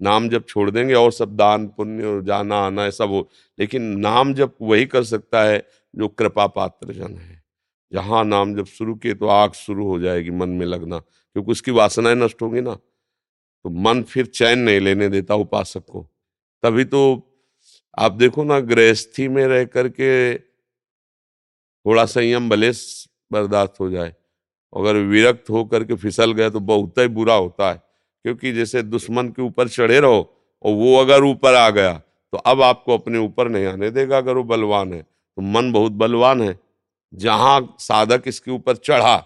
नाम 0.00 0.28
जब 0.28 0.44
छोड़ 0.44 0.70
देंगे 0.70 0.94
और 0.94 1.12
सब 1.12 1.34
दान 1.36 1.66
पुण्य 1.68 2.06
और 2.06 2.22
जाना 2.24 2.56
आना 2.56 2.82
है 2.82 2.90
सब 2.90 3.08
हो 3.08 3.28
लेकिन 3.58 3.82
नाम 4.00 4.34
जब 4.34 4.54
वही 4.62 4.86
कर 4.86 5.04
सकता 5.04 5.42
है 5.42 5.62
जो 5.94 6.08
कृपा 6.08 6.46
पात्र 6.48 6.92
जन 6.92 7.16
है। 7.16 7.42
जहाँ 7.92 8.24
नाम 8.24 8.54
जब 8.54 8.66
शुरू 8.66 8.94
किए 8.94 9.14
तो 9.14 9.26
आग 9.28 9.52
शुरू 9.54 9.86
हो 9.86 9.98
जाएगी 10.00 10.30
मन 10.30 10.48
में 10.48 10.66
लगना, 10.66 10.98
क्योंकि 10.98 11.52
उसकी 11.52 11.70
वासनाएँ 11.70 12.14
नष्ट 12.16 12.42
होंगी 12.42 12.60
ना। 12.60 12.74
तो 12.74 13.70
मन 13.80 14.02
फिर 14.02 14.26
चैन 14.26 14.58
नहीं 14.58 14.80
लेने 14.80 15.08
देता 15.08 15.34
उपासक 15.36 15.84
को। 15.86 16.06
तभी 16.62 16.84
तो 16.84 17.00
आप 17.98 18.12
देखो 18.12 18.44
ना, 18.44 18.58
गृहस्थी 18.60 19.28
में 19.28 19.46
रह 19.46 19.64
करके 19.66 20.38
थोड़ा 20.38 22.04
संयम 22.06 22.48
भले 22.48 22.70
बर्दाश्त 23.30 23.80
हो 23.80 23.90
जाए, 23.90 24.14
अगर 24.72 24.96
विरक्त 24.96 25.50
होकर 25.50 25.84
के 25.84 25.94
फिसल 25.96 26.32
गए 26.32 26.50
तो 26.50 26.60
बहुत 26.62 26.98
ही 26.98 27.08
बुरा 27.10 27.34
होता 27.34 27.70
है। 27.72 27.82
क्योंकि 28.24 28.52
जैसे 28.52 28.82
दुश्मन 28.82 29.28
के 29.28 29.42
ऊपर 29.42 29.68
चढ़े 29.68 30.00
रहो 30.00 30.18
और 30.64 30.74
वो 30.74 30.96
अगर 30.96 31.24
ऊपर 31.24 31.54
आ 31.54 31.68
गया 31.70 31.92
तो 32.32 32.38
अब 32.38 32.62
आपको 32.62 32.96
अपने 32.98 33.18
ऊपर 33.18 33.48
नहीं 33.48 33.66
आने 33.66 33.90
देगा 33.90 34.18
अगर 34.18 34.36
वो 34.36 34.42
बलवान 34.44 34.92
है। 34.92 35.02
तो 35.02 35.42
मन 35.42 35.70
बहुत 35.72 35.92
बलवान 35.92 36.42
है। 36.42 36.58
जहाँ 37.12 37.76
साधक 37.78 38.22
इसके 38.26 38.50
ऊपर 38.50 38.76
चढ़ा 38.76 39.16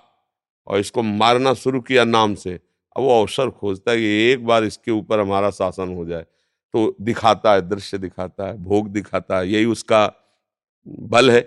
और 0.67 0.79
इसको 0.79 1.03
मारना 1.03 1.53
शुरू 1.55 1.81
किया 1.81 2.05
नाम 2.05 2.35
से, 2.35 2.55
अब 2.97 3.03
वो 3.03 3.21
अवसर 3.21 3.51
खोजता 3.51 3.91
है 3.91 3.97
कि 3.97 4.33
एक 4.33 4.47
बार 4.47 4.65
इसके 4.65 4.91
ऊपर 4.91 5.21
हमारा 5.21 5.51
शासन 5.51 5.95
हो 5.97 6.05
जाए। 6.05 6.23
तो 6.75 6.95
दिखाता 7.01 7.53
है, 7.53 7.61
दृश्य 7.63 7.99
दिखाता 7.99 8.47
है, 8.47 8.57
भोग 8.59 8.89
दिखाता 8.89 9.39
है, 9.39 9.49
यही 9.49 9.65
उसका 9.67 10.07
बल 10.87 11.31
है। 11.31 11.41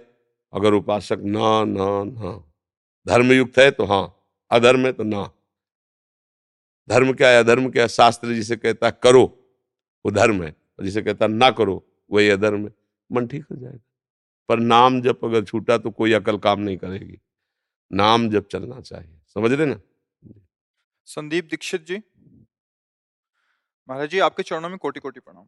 अगर 0.54 0.74
उपासक 0.74 1.22
ना 1.26 1.64
ना 1.66 2.04
ना, 2.04 2.32
धर्मयुक्त 3.08 3.60
है 3.60 3.70
तो 3.72 3.86
हाँ 3.86 4.16
अधर्म 4.52 4.86
है 4.86 4.92
तो 4.92 5.04
ना। 5.04 5.30
धर्म 6.90 7.14
क्या 7.14 7.30
है? 7.30 7.40
अधर्म 7.40 7.70
क्या 7.72 7.84
है? 7.84 7.90
शास्त्र 7.90 8.34
जिसे 8.34 8.56
कहता 8.56 8.88
है 8.88 9.00
करो 9.04 9.24
वो 10.06 10.12
धर्म 10.12 10.44
है। 10.44 10.50
और 10.50 10.86
जिसे 10.86 11.02
कहता 11.02 11.26
है 11.26 11.32
ना 11.32 11.52
करो 11.52 11.84
वही 12.12 12.30
अधर्म 12.30 12.66
है। 12.66 12.74
मन 13.12 13.28
ठीक 13.28 13.46
हो 13.52 13.56
जाएगा। 13.56 13.80
पर 14.50 14.60
नाम 14.60 15.02
जब 15.02 15.20
अगर 15.24 15.44
छूटा 15.44 15.78
तो 15.78 15.92
कोई 15.92 16.14
अकल 16.14 16.38
काम 16.38 16.60
नहीं 16.60 16.78
करेगी। 16.78 17.20
नाम 17.92 18.30
जब 18.30 18.48
चलना 18.48 18.82
चाहिए। 18.82 19.20
समझ 19.28 19.52
रहे 19.52 19.66
ना? 19.66 19.80
संदीप 21.06 21.46
दीक्षित 21.46 21.86
जी। 21.86 22.02
महाराज 23.90 24.10
जी 24.10 24.20
आपके 24.20 24.44
चरणों 24.44 24.70
में 24.70 24.78
कोटि 24.78 25.00
कोटि 25.00 25.20
प्रणाम। 25.20 25.46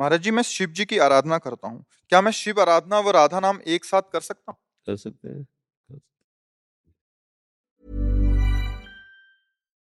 महाराज 0.00 0.20
जी 0.20 0.30
मैं 0.30 0.42
शिव 0.42 0.70
जी 0.70 0.84
की 0.84 0.98
आराधना 0.98 1.38
करता 1.38 1.68
हूँ। 1.68 1.84
क्या 2.08 2.20
मैं 2.20 2.32
शिव 2.32 2.60
आराधना 2.60 2.98
व 3.00 3.10
राधा 3.10 3.40
नाम 3.40 3.60
एक 3.66 3.84
साथ 3.84 4.02
कर 4.12 4.20
सकता 4.20 4.52
हूँ? 4.52 4.58
कर 4.86 4.96
सकते 4.96 5.28
हैं। 5.28 5.46